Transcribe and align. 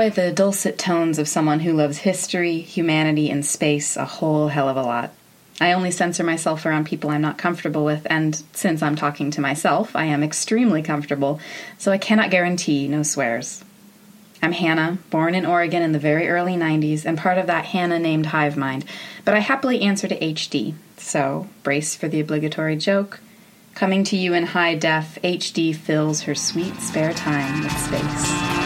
enjoy 0.00 0.22
the 0.22 0.32
dulcet 0.32 0.78
tones 0.78 1.18
of 1.18 1.28
someone 1.28 1.60
who 1.60 1.74
loves 1.74 1.98
history, 1.98 2.60
humanity, 2.60 3.28
and 3.28 3.44
space 3.44 3.98
a 3.98 4.04
whole 4.04 4.48
hell 4.48 4.68
of 4.68 4.76
a 4.76 4.82
lot. 4.82 5.12
I 5.60 5.72
only 5.72 5.90
censor 5.90 6.24
myself 6.24 6.64
around 6.64 6.86
people 6.86 7.10
I'm 7.10 7.20
not 7.20 7.36
comfortable 7.36 7.84
with, 7.84 8.06
and 8.08 8.42
since 8.54 8.82
I'm 8.82 8.96
talking 8.96 9.30
to 9.32 9.42
myself, 9.42 9.94
I 9.94 10.06
am 10.06 10.22
extremely 10.22 10.82
comfortable, 10.82 11.38
so 11.76 11.92
I 11.92 11.98
cannot 11.98 12.30
guarantee 12.30 12.88
no 12.88 13.02
swears. 13.02 13.62
I'm 14.42 14.52
Hannah, 14.52 14.96
born 15.10 15.34
in 15.34 15.44
Oregon 15.44 15.82
in 15.82 15.92
the 15.92 15.98
very 15.98 16.28
early 16.28 16.54
90s, 16.54 17.04
and 17.04 17.18
part 17.18 17.36
of 17.36 17.46
that 17.48 17.66
Hannah 17.66 17.98
named 17.98 18.26
hive 18.26 18.56
mind, 18.56 18.86
but 19.26 19.34
I 19.34 19.40
happily 19.40 19.82
answer 19.82 20.08
to 20.08 20.18
HD, 20.18 20.72
so 20.96 21.46
brace 21.62 21.94
for 21.94 22.08
the 22.08 22.20
obligatory 22.20 22.76
joke. 22.76 23.20
Coming 23.74 24.04
to 24.04 24.16
you 24.16 24.32
in 24.32 24.46
high 24.46 24.76
def, 24.76 25.18
HD 25.22 25.76
fills 25.76 26.22
her 26.22 26.34
sweet 26.34 26.76
spare 26.76 27.12
time 27.12 27.64
with 27.64 27.78
space. 27.78 28.59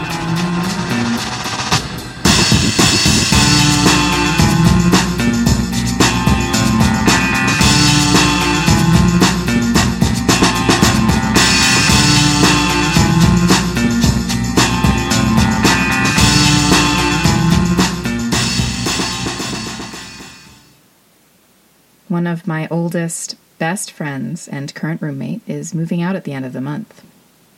Of 22.34 22.48
my 22.48 22.66
oldest, 22.68 23.36
best 23.58 23.92
friends 23.92 24.48
and 24.48 24.74
current 24.74 25.00
roommate 25.00 25.40
is 25.46 25.72
moving 25.72 26.02
out 26.02 26.16
at 26.16 26.24
the 26.24 26.32
end 26.32 26.44
of 26.44 26.52
the 26.52 26.60
month. 26.60 27.00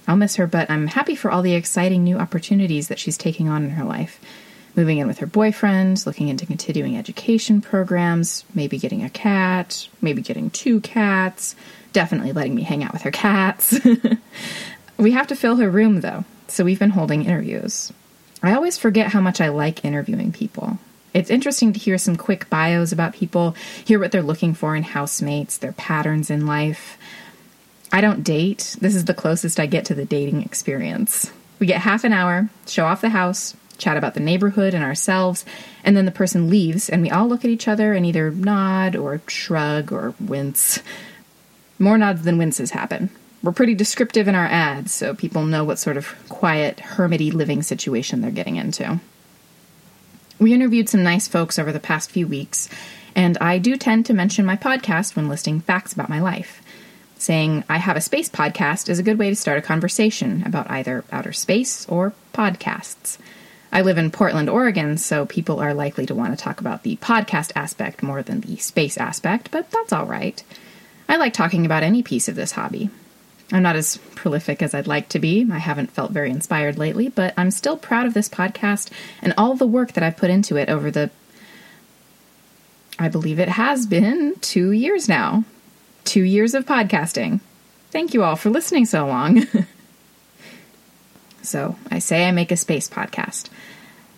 I'll 0.06 0.16
miss 0.16 0.36
her, 0.36 0.46
but 0.46 0.70
I'm 0.70 0.88
happy 0.88 1.16
for 1.16 1.30
all 1.30 1.40
the 1.40 1.54
exciting 1.54 2.04
new 2.04 2.18
opportunities 2.18 2.88
that 2.88 2.98
she's 2.98 3.16
taking 3.16 3.48
on 3.48 3.64
in 3.64 3.70
her 3.70 3.84
life. 3.84 4.20
Moving 4.76 4.98
in 4.98 5.06
with 5.06 5.18
her 5.18 5.26
boyfriend, 5.26 6.04
looking 6.04 6.28
into 6.28 6.44
continuing 6.44 6.94
education 6.98 7.62
programs, 7.62 8.44
maybe 8.54 8.78
getting 8.78 9.02
a 9.02 9.08
cat, 9.08 9.88
maybe 10.02 10.20
getting 10.20 10.50
two 10.50 10.80
cats, 10.82 11.56
definitely 11.94 12.32
letting 12.32 12.54
me 12.54 12.62
hang 12.62 12.84
out 12.84 12.92
with 12.92 13.02
her 13.02 13.10
cats. 13.10 13.80
we 14.98 15.12
have 15.12 15.26
to 15.28 15.36
fill 15.36 15.56
her 15.56 15.70
room, 15.70 16.02
though, 16.02 16.26
so 16.48 16.64
we've 16.64 16.78
been 16.78 16.90
holding 16.90 17.24
interviews. 17.24 17.90
I 18.42 18.52
always 18.52 18.76
forget 18.76 19.08
how 19.08 19.22
much 19.22 19.40
I 19.40 19.48
like 19.48 19.82
interviewing 19.82 20.30
people. 20.30 20.78
It's 21.16 21.30
interesting 21.30 21.72
to 21.72 21.78
hear 21.78 21.96
some 21.96 22.16
quick 22.16 22.50
bios 22.50 22.92
about 22.92 23.14
people, 23.14 23.56
hear 23.86 23.98
what 23.98 24.12
they're 24.12 24.22
looking 24.22 24.52
for 24.52 24.76
in 24.76 24.82
housemates, 24.82 25.56
their 25.56 25.72
patterns 25.72 26.28
in 26.28 26.44
life. 26.44 26.98
I 27.90 28.02
don't 28.02 28.22
date. 28.22 28.76
This 28.82 28.94
is 28.94 29.06
the 29.06 29.14
closest 29.14 29.58
I 29.58 29.64
get 29.64 29.86
to 29.86 29.94
the 29.94 30.04
dating 30.04 30.42
experience. 30.42 31.32
We 31.58 31.66
get 31.66 31.80
half 31.80 32.04
an 32.04 32.12
hour, 32.12 32.50
show 32.66 32.84
off 32.84 33.00
the 33.00 33.08
house, 33.08 33.56
chat 33.78 33.96
about 33.96 34.12
the 34.12 34.20
neighborhood 34.20 34.74
and 34.74 34.84
ourselves, 34.84 35.46
and 35.82 35.96
then 35.96 36.04
the 36.04 36.10
person 36.10 36.50
leaves, 36.50 36.90
and 36.90 37.00
we 37.00 37.10
all 37.10 37.26
look 37.26 37.46
at 37.46 37.50
each 37.50 37.66
other 37.66 37.94
and 37.94 38.04
either 38.04 38.30
nod 38.30 38.94
or 38.94 39.22
shrug 39.26 39.92
or 39.92 40.12
wince. 40.20 40.80
More 41.78 41.96
nods 41.96 42.24
than 42.24 42.36
winces 42.36 42.72
happen. 42.72 43.08
We're 43.42 43.52
pretty 43.52 43.74
descriptive 43.74 44.28
in 44.28 44.34
our 44.34 44.44
ads, 44.44 44.92
so 44.92 45.14
people 45.14 45.46
know 45.46 45.64
what 45.64 45.78
sort 45.78 45.96
of 45.96 46.14
quiet, 46.28 46.76
hermity 46.76 47.32
living 47.32 47.62
situation 47.62 48.20
they're 48.20 48.30
getting 48.30 48.56
into. 48.56 49.00
We 50.38 50.52
interviewed 50.52 50.88
some 50.90 51.02
nice 51.02 51.26
folks 51.26 51.58
over 51.58 51.72
the 51.72 51.80
past 51.80 52.10
few 52.10 52.26
weeks, 52.26 52.68
and 53.14 53.38
I 53.38 53.56
do 53.56 53.76
tend 53.78 54.04
to 54.06 54.14
mention 54.14 54.44
my 54.44 54.56
podcast 54.56 55.16
when 55.16 55.28
listing 55.28 55.60
facts 55.60 55.94
about 55.94 56.10
my 56.10 56.20
life. 56.20 56.62
Saying 57.16 57.64
I 57.70 57.78
have 57.78 57.96
a 57.96 58.02
space 58.02 58.28
podcast 58.28 58.90
is 58.90 58.98
a 58.98 59.02
good 59.02 59.18
way 59.18 59.30
to 59.30 59.36
start 59.36 59.58
a 59.58 59.62
conversation 59.62 60.42
about 60.44 60.70
either 60.70 61.04
outer 61.10 61.32
space 61.32 61.86
or 61.88 62.12
podcasts. 62.34 63.16
I 63.72 63.80
live 63.80 63.96
in 63.96 64.10
Portland, 64.10 64.50
Oregon, 64.50 64.98
so 64.98 65.24
people 65.24 65.58
are 65.58 65.72
likely 65.72 66.04
to 66.04 66.14
want 66.14 66.36
to 66.36 66.42
talk 66.42 66.60
about 66.60 66.82
the 66.82 66.96
podcast 66.96 67.52
aspect 67.56 68.02
more 68.02 68.22
than 68.22 68.42
the 68.42 68.56
space 68.56 68.98
aspect, 68.98 69.50
but 69.50 69.70
that's 69.70 69.92
all 69.92 70.06
right. 70.06 70.42
I 71.08 71.16
like 71.16 71.32
talking 71.32 71.64
about 71.64 71.82
any 71.82 72.02
piece 72.02 72.28
of 72.28 72.34
this 72.34 72.52
hobby. 72.52 72.90
I'm 73.52 73.62
not 73.62 73.76
as 73.76 73.98
prolific 74.14 74.60
as 74.60 74.74
I'd 74.74 74.88
like 74.88 75.08
to 75.10 75.18
be. 75.18 75.46
I 75.52 75.58
haven't 75.58 75.92
felt 75.92 76.10
very 76.10 76.30
inspired 76.30 76.78
lately, 76.78 77.08
but 77.08 77.32
I'm 77.36 77.50
still 77.52 77.76
proud 77.76 78.06
of 78.06 78.14
this 78.14 78.28
podcast 78.28 78.90
and 79.22 79.32
all 79.38 79.54
the 79.54 79.66
work 79.66 79.92
that 79.92 80.02
I've 80.02 80.16
put 80.16 80.30
into 80.30 80.56
it 80.56 80.68
over 80.68 80.90
the. 80.90 81.10
I 82.98 83.08
believe 83.08 83.38
it 83.38 83.50
has 83.50 83.86
been 83.86 84.34
two 84.40 84.72
years 84.72 85.08
now. 85.08 85.44
Two 86.04 86.22
years 86.22 86.54
of 86.54 86.66
podcasting. 86.66 87.40
Thank 87.90 88.14
you 88.14 88.24
all 88.24 88.36
for 88.36 88.50
listening 88.50 88.84
so 88.84 89.06
long. 89.06 89.46
so, 91.42 91.76
I 91.90 91.98
say 91.98 92.26
I 92.26 92.32
make 92.32 92.50
a 92.50 92.56
space 92.56 92.88
podcast. 92.88 93.48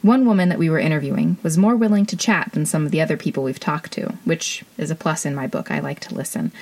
One 0.00 0.26
woman 0.26 0.48
that 0.48 0.58
we 0.58 0.70
were 0.70 0.78
interviewing 0.78 1.38
was 1.42 1.58
more 1.58 1.76
willing 1.76 2.06
to 2.06 2.16
chat 2.16 2.52
than 2.52 2.66
some 2.66 2.86
of 2.86 2.92
the 2.92 3.00
other 3.00 3.16
people 3.16 3.42
we've 3.42 3.58
talked 3.58 3.92
to, 3.92 4.14
which 4.24 4.64
is 4.78 4.90
a 4.90 4.94
plus 4.94 5.26
in 5.26 5.34
my 5.34 5.46
book. 5.46 5.70
I 5.70 5.80
like 5.80 6.00
to 6.00 6.14
listen. 6.14 6.52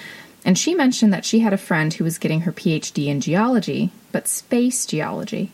And 0.46 0.56
she 0.56 0.76
mentioned 0.76 1.12
that 1.12 1.24
she 1.24 1.40
had 1.40 1.52
a 1.52 1.58
friend 1.58 1.92
who 1.92 2.04
was 2.04 2.18
getting 2.18 2.42
her 2.42 2.52
PhD 2.52 3.08
in 3.08 3.20
geology, 3.20 3.90
but 4.12 4.28
space 4.28 4.86
geology, 4.86 5.50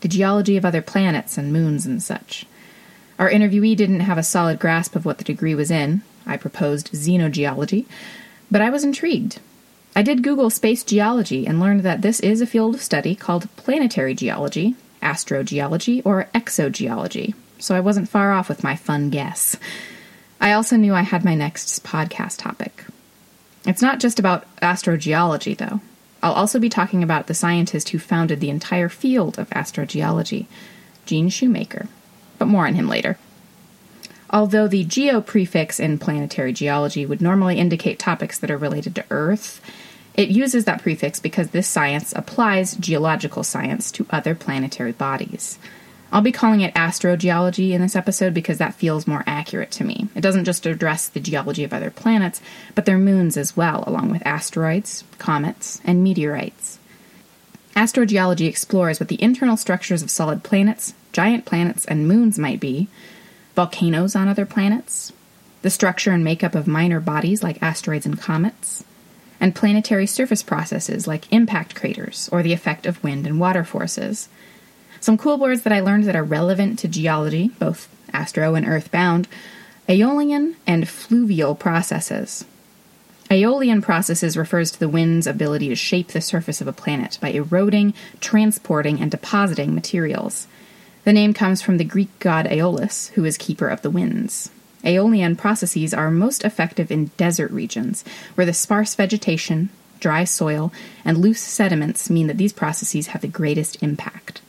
the 0.00 0.06
geology 0.06 0.56
of 0.56 0.64
other 0.64 0.80
planets 0.80 1.36
and 1.36 1.52
moons 1.52 1.84
and 1.84 2.00
such. 2.00 2.46
Our 3.18 3.28
interviewee 3.28 3.76
didn't 3.76 3.98
have 3.98 4.16
a 4.16 4.22
solid 4.22 4.60
grasp 4.60 4.94
of 4.94 5.04
what 5.04 5.18
the 5.18 5.24
degree 5.24 5.56
was 5.56 5.72
in. 5.72 6.02
I 6.24 6.36
proposed 6.36 6.92
xenogeology, 6.92 7.86
but 8.48 8.60
I 8.60 8.70
was 8.70 8.84
intrigued. 8.84 9.40
I 9.96 10.02
did 10.02 10.22
Google 10.22 10.50
space 10.50 10.84
geology 10.84 11.44
and 11.44 11.58
learned 11.58 11.80
that 11.80 12.02
this 12.02 12.20
is 12.20 12.40
a 12.40 12.46
field 12.46 12.76
of 12.76 12.80
study 12.80 13.16
called 13.16 13.54
planetary 13.56 14.14
geology, 14.14 14.76
astrogeology, 15.02 16.00
or 16.04 16.28
exogeology, 16.32 17.34
so 17.58 17.74
I 17.74 17.80
wasn't 17.80 18.08
far 18.08 18.30
off 18.30 18.48
with 18.48 18.62
my 18.62 18.76
fun 18.76 19.10
guess. 19.10 19.56
I 20.40 20.52
also 20.52 20.76
knew 20.76 20.94
I 20.94 21.02
had 21.02 21.24
my 21.24 21.34
next 21.34 21.82
podcast 21.82 22.38
topic. 22.38 22.84
It's 23.68 23.82
not 23.82 24.00
just 24.00 24.18
about 24.18 24.46
astrogeology, 24.62 25.54
though. 25.54 25.82
I'll 26.22 26.32
also 26.32 26.58
be 26.58 26.70
talking 26.70 27.02
about 27.02 27.26
the 27.26 27.34
scientist 27.34 27.90
who 27.90 27.98
founded 27.98 28.40
the 28.40 28.48
entire 28.48 28.88
field 28.88 29.38
of 29.38 29.50
astrogeology, 29.50 30.46
Gene 31.04 31.28
Shoemaker, 31.28 31.86
but 32.38 32.46
more 32.48 32.66
on 32.66 32.76
him 32.76 32.88
later. 32.88 33.18
Although 34.30 34.68
the 34.68 34.84
geo 34.84 35.20
prefix 35.20 35.78
in 35.78 35.98
planetary 35.98 36.54
geology 36.54 37.04
would 37.04 37.20
normally 37.20 37.58
indicate 37.58 37.98
topics 37.98 38.38
that 38.38 38.50
are 38.50 38.56
related 38.56 38.94
to 38.94 39.04
Earth, 39.10 39.60
it 40.14 40.30
uses 40.30 40.64
that 40.64 40.80
prefix 40.80 41.20
because 41.20 41.50
this 41.50 41.68
science 41.68 42.14
applies 42.16 42.74
geological 42.74 43.44
science 43.44 43.92
to 43.92 44.06
other 44.08 44.34
planetary 44.34 44.92
bodies. 44.92 45.58
I'll 46.10 46.22
be 46.22 46.32
calling 46.32 46.62
it 46.62 46.74
astrogeology 46.74 47.70
in 47.72 47.82
this 47.82 47.96
episode 47.96 48.32
because 48.32 48.58
that 48.58 48.74
feels 48.74 49.06
more 49.06 49.24
accurate 49.26 49.70
to 49.72 49.84
me. 49.84 50.08
It 50.14 50.22
doesn't 50.22 50.46
just 50.46 50.64
address 50.64 51.08
the 51.08 51.20
geology 51.20 51.64
of 51.64 51.72
other 51.72 51.90
planets, 51.90 52.40
but 52.74 52.86
their 52.86 52.98
moons 52.98 53.36
as 53.36 53.56
well, 53.56 53.84
along 53.86 54.10
with 54.10 54.26
asteroids, 54.26 55.04
comets, 55.18 55.80
and 55.84 56.02
meteorites. 56.02 56.78
Astrogeology 57.76 58.48
explores 58.48 58.98
what 58.98 59.08
the 59.08 59.22
internal 59.22 59.56
structures 59.56 60.02
of 60.02 60.10
solid 60.10 60.42
planets, 60.42 60.94
giant 61.12 61.44
planets, 61.44 61.84
and 61.84 62.08
moons 62.08 62.38
might 62.38 62.58
be, 62.58 62.88
volcanoes 63.54 64.16
on 64.16 64.28
other 64.28 64.46
planets, 64.46 65.12
the 65.62 65.70
structure 65.70 66.12
and 66.12 66.24
makeup 66.24 66.54
of 66.54 66.66
minor 66.66 67.00
bodies 67.00 67.42
like 67.42 67.62
asteroids 67.62 68.06
and 68.06 68.18
comets, 68.20 68.82
and 69.40 69.54
planetary 69.54 70.06
surface 70.06 70.42
processes 70.42 71.06
like 71.06 71.32
impact 71.32 71.74
craters 71.74 72.28
or 72.32 72.42
the 72.42 72.52
effect 72.52 72.86
of 72.86 73.02
wind 73.04 73.26
and 73.26 73.38
water 73.38 73.62
forces. 73.64 74.28
Some 75.00 75.18
cool 75.18 75.38
words 75.38 75.62
that 75.62 75.72
I 75.72 75.80
learned 75.80 76.04
that 76.04 76.16
are 76.16 76.24
relevant 76.24 76.78
to 76.80 76.88
geology, 76.88 77.48
both 77.58 77.88
astro 78.12 78.54
and 78.54 78.66
earthbound 78.66 79.28
aeolian 79.88 80.54
and 80.66 80.86
fluvial 80.86 81.54
processes. 81.54 82.44
Aeolian 83.30 83.82
processes 83.82 84.36
refers 84.36 84.70
to 84.70 84.78
the 84.78 84.88
wind's 84.88 85.26
ability 85.26 85.68
to 85.68 85.74
shape 85.74 86.08
the 86.08 86.20
surface 86.20 86.60
of 86.60 86.68
a 86.68 86.72
planet 86.72 87.18
by 87.20 87.30
eroding, 87.30 87.94
transporting, 88.20 89.00
and 89.00 89.10
depositing 89.10 89.74
materials. 89.74 90.46
The 91.04 91.12
name 91.12 91.32
comes 91.32 91.62
from 91.62 91.78
the 91.78 91.84
Greek 91.84 92.10
god 92.18 92.46
Aeolus, 92.46 93.08
who 93.10 93.24
is 93.24 93.38
keeper 93.38 93.68
of 93.68 93.82
the 93.82 93.90
winds. 93.90 94.50
Aeolian 94.84 95.36
processes 95.36 95.92
are 95.92 96.10
most 96.10 96.44
effective 96.44 96.90
in 96.90 97.10
desert 97.16 97.50
regions, 97.50 98.04
where 98.34 98.46
the 98.46 98.52
sparse 98.52 98.94
vegetation, 98.94 99.70
dry 100.00 100.24
soil, 100.24 100.72
and 101.04 101.18
loose 101.18 101.40
sediments 101.40 102.08
mean 102.08 102.28
that 102.28 102.38
these 102.38 102.52
processes 102.52 103.08
have 103.08 103.22
the 103.22 103.28
greatest 103.28 103.82
impact. 103.82 104.40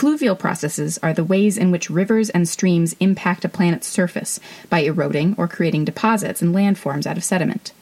Fluvial 0.00 0.34
processes 0.34 0.98
are 1.02 1.12
the 1.12 1.22
ways 1.22 1.58
in 1.58 1.70
which 1.70 1.90
rivers 1.90 2.30
and 2.30 2.48
streams 2.48 2.96
impact 3.00 3.44
a 3.44 3.50
planet's 3.50 3.86
surface 3.86 4.40
by 4.70 4.78
eroding 4.78 5.34
or 5.36 5.46
creating 5.46 5.84
deposits 5.84 6.40
and 6.40 6.54
landforms 6.54 7.06
out 7.06 7.18
of 7.18 7.22
sediment. 7.22 7.72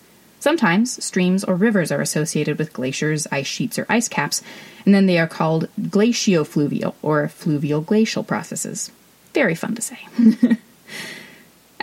Sometimes 0.41 1.05
streams 1.05 1.45
or 1.45 1.55
rivers 1.55 1.93
are 1.93 2.01
associated 2.01 2.59
with 2.59 2.73
glaciers, 2.73 3.29
ice 3.31 3.47
sheets, 3.47 3.79
or 3.79 3.87
ice 3.89 4.09
caps, 4.09 4.43
and 4.85 4.93
then 4.93 5.07
they 5.07 5.17
are 5.17 5.29
called 5.29 5.69
glaciofluvial 5.81 6.97
or 7.03 7.29
fluvial 7.29 7.81
glacial 7.81 8.25
processes. 8.25 8.91
Very 9.33 9.55
fun 9.55 9.77
to 9.77 9.83
say. 9.83 10.01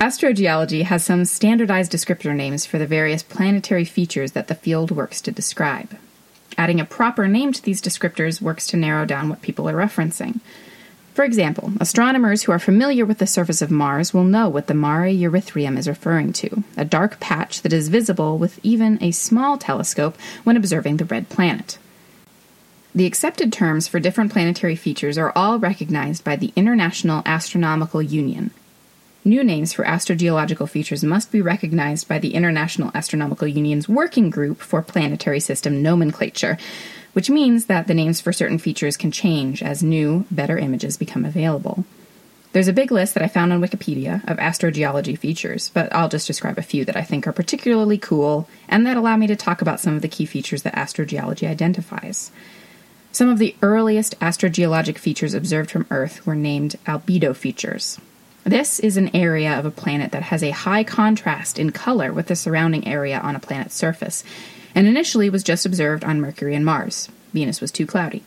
Astrogeology 0.01 0.83
has 0.83 1.05
some 1.05 1.23
standardized 1.23 1.93
descriptor 1.93 2.35
names 2.35 2.65
for 2.65 2.77
the 2.77 2.85
various 2.85 3.23
planetary 3.23 3.85
features 3.85 4.33
that 4.33 4.49
the 4.49 4.55
field 4.55 4.91
works 4.91 5.21
to 5.21 5.31
describe. 5.31 5.97
Adding 6.57 6.79
a 6.79 6.85
proper 6.85 7.27
name 7.27 7.51
to 7.53 7.61
these 7.61 7.81
descriptors 7.81 8.41
works 8.41 8.67
to 8.67 8.77
narrow 8.77 9.05
down 9.05 9.29
what 9.29 9.41
people 9.41 9.67
are 9.69 9.73
referencing. 9.73 10.39
For 11.13 11.23
example, 11.23 11.71
astronomers 11.79 12.43
who 12.43 12.51
are 12.51 12.59
familiar 12.59 13.05
with 13.05 13.19
the 13.19 13.27
surface 13.27 13.61
of 13.61 13.71
Mars 13.71 14.13
will 14.13 14.25
know 14.25 14.49
what 14.49 14.67
the 14.67 14.73
Mare 14.73 15.05
Erythraeum 15.05 15.77
is 15.77 15.87
referring 15.87 16.33
to 16.33 16.63
a 16.75 16.83
dark 16.83 17.21
patch 17.21 17.61
that 17.61 17.71
is 17.71 17.87
visible 17.87 18.37
with 18.37 18.59
even 18.63 19.01
a 19.01 19.11
small 19.11 19.57
telescope 19.57 20.17
when 20.43 20.57
observing 20.57 20.97
the 20.97 21.05
red 21.05 21.29
planet. 21.29 21.77
The 22.93 23.05
accepted 23.05 23.51
terms 23.51 23.87
for 23.87 23.99
different 23.99 24.31
planetary 24.31 24.75
features 24.75 25.17
are 25.17 25.31
all 25.35 25.59
recognized 25.59 26.23
by 26.23 26.35
the 26.35 26.53
International 26.55 27.21
Astronomical 27.25 28.01
Union. 28.01 28.51
New 29.27 29.43
names 29.43 29.73
for 29.73 29.83
astrogeological 29.83 30.69
features 30.69 31.03
must 31.03 31.31
be 31.31 31.41
recognized 31.41 32.07
by 32.07 32.19
the 32.19 32.35
International 32.35 32.91
Astronomical 32.93 33.47
Union's 33.47 33.89
Working 33.89 34.29
Group 34.29 34.59
for 34.59 34.83
Planetary 34.83 35.39
System 35.39 35.81
Nomenclature, 35.81 36.59
which 37.13 37.27
means 37.27 37.65
that 37.65 37.87
the 37.87 37.95
names 37.95 38.21
for 38.21 38.31
certain 38.31 38.59
features 38.59 38.95
can 38.95 39.09
change 39.09 39.63
as 39.63 39.81
new, 39.81 40.27
better 40.29 40.59
images 40.59 40.95
become 40.95 41.25
available. 41.25 41.85
There's 42.51 42.67
a 42.67 42.73
big 42.73 42.91
list 42.91 43.15
that 43.15 43.23
I 43.23 43.27
found 43.27 43.51
on 43.51 43.61
Wikipedia 43.63 44.23
of 44.29 44.37
astrogeology 44.37 45.17
features, 45.17 45.71
but 45.73 45.91
I'll 45.91 46.07
just 46.07 46.27
describe 46.27 46.59
a 46.59 46.61
few 46.61 46.85
that 46.85 46.95
I 46.95 47.01
think 47.01 47.25
are 47.25 47.33
particularly 47.33 47.97
cool 47.97 48.47
and 48.69 48.85
that 48.85 48.95
allow 48.95 49.17
me 49.17 49.25
to 49.25 49.35
talk 49.35 49.59
about 49.59 49.79
some 49.79 49.95
of 49.95 50.03
the 50.03 50.07
key 50.07 50.27
features 50.27 50.61
that 50.61 50.75
astrogeology 50.75 51.49
identifies. 51.49 52.29
Some 53.11 53.29
of 53.29 53.39
the 53.39 53.55
earliest 53.63 54.19
astrogeologic 54.19 54.99
features 54.99 55.33
observed 55.33 55.71
from 55.71 55.87
Earth 55.89 56.27
were 56.27 56.35
named 56.35 56.75
albedo 56.85 57.35
features. 57.35 57.99
This 58.45 58.79
is 58.79 58.95
an 58.95 59.15
area 59.15 59.57
of 59.57 59.65
a 59.65 59.71
planet 59.71 60.11
that 60.11 60.21
has 60.21 60.43
a 60.43 60.51
high 60.51 60.83
contrast 60.83 61.57
in 61.57 61.71
color 61.71 62.13
with 62.13 62.27
the 62.27 62.35
surrounding 62.35 62.87
area 62.87 63.17
on 63.17 63.35
a 63.35 63.39
planet's 63.39 63.73
surface, 63.73 64.23
and 64.75 64.85
initially 64.85 65.31
was 65.31 65.43
just 65.43 65.65
observed 65.65 66.03
on 66.03 66.21
Mercury 66.21 66.53
and 66.53 66.63
Mars. 66.63 67.09
Venus 67.33 67.59
was 67.59 67.71
too 67.71 67.87
cloudy. 67.87 68.23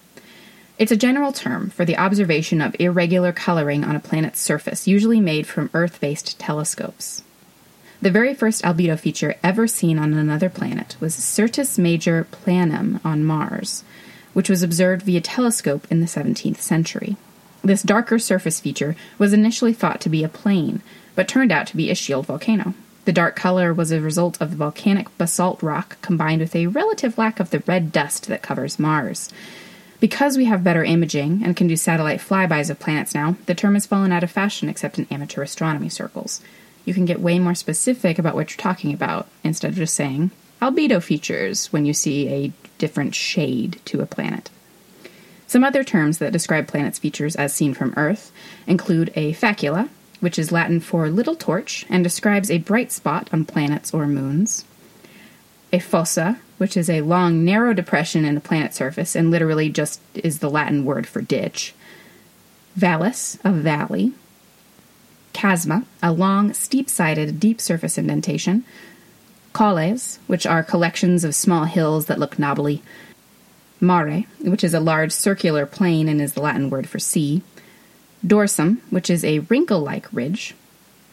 It's 0.76 0.90
a 0.90 0.96
general 0.96 1.30
term 1.30 1.70
for 1.70 1.84
the 1.84 1.96
observation 1.96 2.60
of 2.60 2.74
irregular 2.80 3.32
coloring 3.32 3.84
on 3.84 3.94
a 3.94 4.00
planet's 4.00 4.40
surface, 4.40 4.88
usually 4.88 5.20
made 5.20 5.46
from 5.46 5.70
Earth 5.72 6.00
based 6.00 6.36
telescopes. 6.36 7.22
The 8.02 8.10
very 8.10 8.34
first 8.34 8.64
albedo 8.64 8.98
feature 8.98 9.36
ever 9.44 9.68
seen 9.68 10.00
on 10.00 10.14
another 10.14 10.50
planet 10.50 10.96
was 10.98 11.14
Syrtis 11.14 11.78
Major 11.78 12.26
Planum 12.32 13.00
on 13.04 13.24
Mars, 13.24 13.84
which 14.32 14.50
was 14.50 14.64
observed 14.64 15.02
via 15.02 15.20
telescope 15.20 15.86
in 15.92 16.00
the 16.00 16.06
17th 16.06 16.58
century. 16.58 17.16
This 17.62 17.82
darker 17.82 18.18
surface 18.18 18.60
feature 18.60 18.96
was 19.18 19.32
initially 19.32 19.72
thought 19.72 20.00
to 20.02 20.08
be 20.08 20.24
a 20.24 20.28
plain, 20.28 20.80
but 21.14 21.28
turned 21.28 21.52
out 21.52 21.66
to 21.68 21.76
be 21.76 21.90
a 21.90 21.94
shield 21.94 22.26
volcano. 22.26 22.74
The 23.04 23.12
dark 23.12 23.36
color 23.36 23.72
was 23.72 23.90
a 23.90 24.00
result 24.00 24.40
of 24.40 24.50
the 24.50 24.56
volcanic 24.56 25.16
basalt 25.18 25.62
rock 25.62 25.96
combined 26.02 26.40
with 26.40 26.54
a 26.54 26.66
relative 26.66 27.16
lack 27.16 27.40
of 27.40 27.50
the 27.50 27.62
red 27.66 27.90
dust 27.90 28.28
that 28.28 28.42
covers 28.42 28.78
Mars. 28.78 29.32
Because 30.00 30.36
we 30.36 30.44
have 30.44 30.62
better 30.62 30.84
imaging 30.84 31.42
and 31.42 31.56
can 31.56 31.66
do 31.66 31.76
satellite 31.76 32.20
flybys 32.20 32.70
of 32.70 32.78
planets 32.78 33.14
now, 33.14 33.36
the 33.46 33.54
term 33.54 33.74
has 33.74 33.86
fallen 33.86 34.12
out 34.12 34.22
of 34.22 34.30
fashion 34.30 34.68
except 34.68 34.98
in 34.98 35.06
amateur 35.10 35.42
astronomy 35.42 35.88
circles. 35.88 36.40
You 36.84 36.94
can 36.94 37.04
get 37.04 37.20
way 37.20 37.38
more 37.38 37.54
specific 37.54 38.18
about 38.18 38.34
what 38.34 38.50
you're 38.50 38.62
talking 38.62 38.92
about 38.92 39.26
instead 39.42 39.70
of 39.70 39.76
just 39.76 39.94
saying 39.94 40.30
albedo 40.62 41.02
features 41.02 41.72
when 41.72 41.84
you 41.84 41.94
see 41.94 42.28
a 42.28 42.52
different 42.78 43.14
shade 43.14 43.80
to 43.86 44.00
a 44.00 44.06
planet. 44.06 44.50
Some 45.48 45.64
other 45.64 45.82
terms 45.82 46.18
that 46.18 46.30
describe 46.30 46.68
planets' 46.68 46.98
features 46.98 47.34
as 47.34 47.54
seen 47.54 47.72
from 47.72 47.94
Earth 47.96 48.30
include 48.66 49.10
a 49.16 49.32
facula, 49.32 49.88
which 50.20 50.38
is 50.38 50.52
Latin 50.52 50.78
for 50.78 51.08
little 51.08 51.34
torch 51.34 51.86
and 51.88 52.04
describes 52.04 52.50
a 52.50 52.58
bright 52.58 52.92
spot 52.92 53.30
on 53.32 53.46
planets 53.46 53.94
or 53.94 54.06
moons. 54.06 54.66
A 55.72 55.78
fossa, 55.78 56.38
which 56.58 56.76
is 56.76 56.90
a 56.90 57.00
long, 57.00 57.46
narrow 57.46 57.72
depression 57.72 58.26
in 58.26 58.36
a 58.36 58.40
planet's 58.40 58.76
surface 58.76 59.16
and 59.16 59.30
literally 59.30 59.70
just 59.70 60.00
is 60.12 60.40
the 60.40 60.50
Latin 60.50 60.84
word 60.84 61.06
for 61.06 61.22
ditch. 61.22 61.74
Vallis, 62.76 63.38
a 63.42 63.50
valley. 63.50 64.12
Chasma, 65.32 65.86
a 66.02 66.12
long, 66.12 66.52
steep 66.52 66.90
sided, 66.90 67.40
deep 67.40 67.58
surface 67.58 67.96
indentation. 67.96 68.64
Colles, 69.54 70.18
which 70.26 70.44
are 70.44 70.62
collections 70.62 71.24
of 71.24 71.34
small 71.34 71.64
hills 71.64 72.04
that 72.06 72.18
look 72.18 72.38
knobbly. 72.38 72.82
Mare, 73.80 74.24
which 74.40 74.64
is 74.64 74.74
a 74.74 74.80
large 74.80 75.12
circular 75.12 75.66
plain 75.66 76.08
and 76.08 76.20
is 76.20 76.32
the 76.32 76.42
Latin 76.42 76.70
word 76.70 76.88
for 76.88 76.98
sea. 76.98 77.42
Dorsum, 78.26 78.78
which 78.90 79.08
is 79.10 79.24
a 79.24 79.40
wrinkle 79.40 79.80
like 79.80 80.12
ridge, 80.12 80.54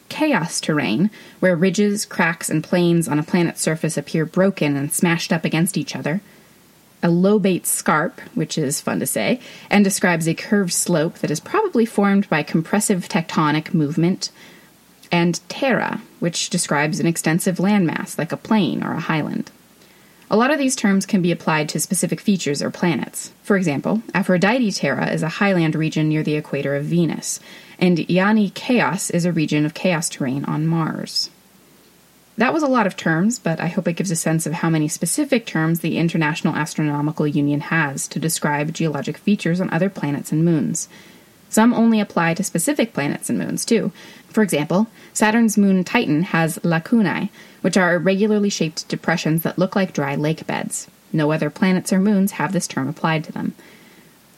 chaos 0.08 0.60
terrain, 0.60 1.10
where 1.40 1.56
ridges, 1.56 2.04
cracks, 2.04 2.50
and 2.50 2.64
planes 2.64 3.08
on 3.08 3.18
a 3.18 3.22
planet's 3.22 3.60
surface 3.60 3.96
appear 3.96 4.24
broken 4.24 4.76
and 4.76 4.92
smashed 4.92 5.32
up 5.32 5.44
against 5.44 5.76
each 5.76 5.94
other, 5.94 6.20
a 7.02 7.08
lobate 7.08 7.66
scarp, 7.66 8.20
which 8.34 8.58
is 8.58 8.80
fun 8.80 8.98
to 8.98 9.06
say, 9.06 9.40
and 9.70 9.84
describes 9.84 10.26
a 10.26 10.34
curved 10.34 10.72
slope 10.72 11.18
that 11.18 11.30
is 11.30 11.40
probably 11.40 11.86
formed 11.86 12.28
by 12.28 12.42
compressive 12.42 13.08
tectonic 13.08 13.72
movement, 13.72 14.30
and 15.12 15.40
terra, 15.48 16.02
which 16.18 16.50
describes 16.50 16.98
an 16.98 17.06
extensive 17.06 17.58
landmass 17.58 18.18
like 18.18 18.32
a 18.32 18.36
plain 18.36 18.82
or 18.82 18.92
a 18.92 19.00
highland. 19.00 19.50
A 20.28 20.36
lot 20.36 20.50
of 20.50 20.58
these 20.58 20.74
terms 20.74 21.06
can 21.06 21.22
be 21.22 21.30
applied 21.30 21.68
to 21.68 21.78
specific 21.78 22.20
features 22.20 22.60
or 22.60 22.70
planets. 22.70 23.32
For 23.44 23.56
example, 23.56 24.02
Aphrodite 24.12 24.72
Terra 24.72 25.12
is 25.12 25.22
a 25.22 25.28
highland 25.28 25.76
region 25.76 26.08
near 26.08 26.24
the 26.24 26.34
equator 26.34 26.74
of 26.74 26.84
Venus, 26.84 27.38
and 27.78 27.98
Iani 27.98 28.52
Chaos 28.52 29.08
is 29.10 29.24
a 29.24 29.32
region 29.32 29.64
of 29.64 29.74
chaos 29.74 30.08
terrain 30.08 30.44
on 30.44 30.66
Mars. 30.66 31.30
That 32.36 32.52
was 32.52 32.64
a 32.64 32.68
lot 32.68 32.88
of 32.88 32.96
terms, 32.96 33.38
but 33.38 33.60
I 33.60 33.68
hope 33.68 33.86
it 33.86 33.94
gives 33.94 34.10
a 34.10 34.16
sense 34.16 34.46
of 34.46 34.54
how 34.54 34.68
many 34.68 34.88
specific 34.88 35.46
terms 35.46 35.80
the 35.80 35.96
International 35.96 36.56
Astronomical 36.56 37.26
Union 37.26 37.60
has 37.60 38.08
to 38.08 38.18
describe 38.18 38.74
geologic 38.74 39.16
features 39.16 39.60
on 39.60 39.70
other 39.70 39.88
planets 39.88 40.32
and 40.32 40.44
moons. 40.44 40.88
Some 41.48 41.72
only 41.72 42.00
apply 42.00 42.34
to 42.34 42.44
specific 42.44 42.92
planets 42.92 43.30
and 43.30 43.38
moons, 43.38 43.64
too. 43.64 43.92
For 44.28 44.42
example, 44.42 44.88
Saturn's 45.12 45.56
moon 45.56 45.84
Titan 45.84 46.24
has 46.24 46.58
lacunae, 46.62 47.30
which 47.62 47.76
are 47.76 47.94
irregularly 47.94 48.50
shaped 48.50 48.88
depressions 48.88 49.42
that 49.42 49.58
look 49.58 49.74
like 49.74 49.92
dry 49.92 50.14
lake 50.14 50.46
beds. 50.46 50.88
No 51.12 51.32
other 51.32 51.50
planets 51.50 51.92
or 51.92 51.98
moons 51.98 52.32
have 52.32 52.52
this 52.52 52.66
term 52.66 52.88
applied 52.88 53.24
to 53.24 53.32
them. 53.32 53.54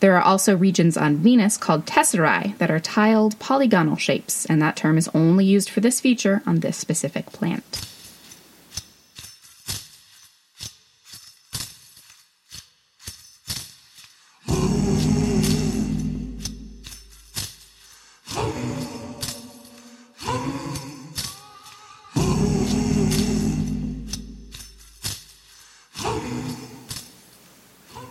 There 0.01 0.15
are 0.17 0.23
also 0.23 0.57
regions 0.57 0.97
on 0.97 1.17
Venus 1.17 1.57
called 1.57 1.87
tesserae 1.87 2.57
that 2.59 2.71
are 2.71 2.79
tiled 2.79 3.39
polygonal 3.41 3.97
shapes, 3.97 4.47
and 4.47 4.63
that 4.63 4.77
term 4.77 4.97
is 4.97 5.11
only 5.13 5.45
used 5.45 5.69
for 5.69 5.81
this 5.81 6.01
feature 6.01 6.43
on 6.47 6.61
this 6.61 6.77
specific 6.77 7.27
planet. 7.27 7.89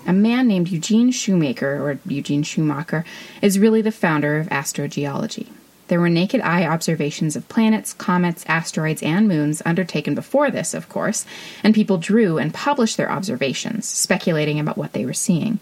A 0.07 0.13
man 0.13 0.47
named 0.47 0.69
Eugene 0.69 1.11
Shoemaker, 1.11 1.81
or 1.81 1.99
Eugene 2.07 2.41
Schumacher, 2.41 3.03
is 3.41 3.59
really 3.59 3.81
the 3.81 3.91
founder 3.91 4.39
of 4.39 4.47
astrogeology. 4.47 5.47
There 5.89 5.99
were 5.99 6.09
naked 6.09 6.41
eye 6.41 6.65
observations 6.65 7.35
of 7.35 7.47
planets, 7.49 7.93
comets, 7.93 8.45
asteroids, 8.47 9.03
and 9.03 9.27
moons 9.27 9.61
undertaken 9.65 10.15
before 10.15 10.49
this, 10.49 10.73
of 10.73 10.89
course, 10.89 11.25
and 11.63 11.75
people 11.75 11.97
drew 11.97 12.37
and 12.37 12.53
published 12.53 12.97
their 12.97 13.11
observations, 13.11 13.85
speculating 13.85 14.59
about 14.59 14.77
what 14.77 14.93
they 14.93 15.05
were 15.05 15.13
seeing. 15.13 15.59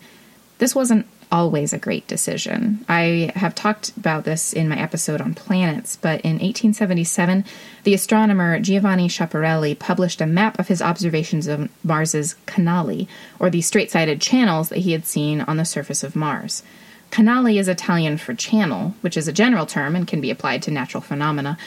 This 0.60 0.75
wasn't 0.75 1.08
always 1.32 1.74
a 1.74 1.77
great 1.77 2.08
decision. 2.08 2.86
I 2.88 3.32
have 3.36 3.55
talked 3.55 3.96
about 3.98 4.24
this 4.24 4.53
in 4.53 4.70
my 4.70 4.77
episode 4.79 5.22
on 5.22 5.34
planets, 5.34 5.96
but 5.96 6.22
in 6.22 6.34
1877, 6.34 7.46
the 7.84 7.94
astronomer 7.94 8.60
Giovanni 8.60 9.08
Schiaparelli 9.08 9.77
published 9.77 10.22
a 10.22 10.25
map 10.25 10.60
of 10.60 10.67
his 10.67 10.82
observations 10.82 11.48
of 11.48 11.70
Mars's 11.84 12.36
canali, 12.46 13.08
or 13.39 13.50
the 13.50 13.62
straight 13.62 13.91
sided 13.91 14.22
channels 14.22 14.70
that 14.70 14.79
he 14.79 14.91
had 14.91 15.05
seen 15.05 15.41
on 15.41 15.58
the 15.58 15.65
surface 15.65 16.03
of 16.03 16.15
Mars. 16.15 16.63
Canali 17.12 17.60
is 17.60 17.67
Italian 17.67 18.17
for 18.17 18.34
channel, 18.34 18.94
which 19.01 19.15
is 19.15 19.27
a 19.27 19.34
general 19.34 19.65
term 19.65 19.96
and 19.96 20.08
can 20.08 20.22
be 20.22 20.32
applied 20.32 20.62
to 20.63 20.72
natural 20.72 21.01
phenomena, 21.01 21.58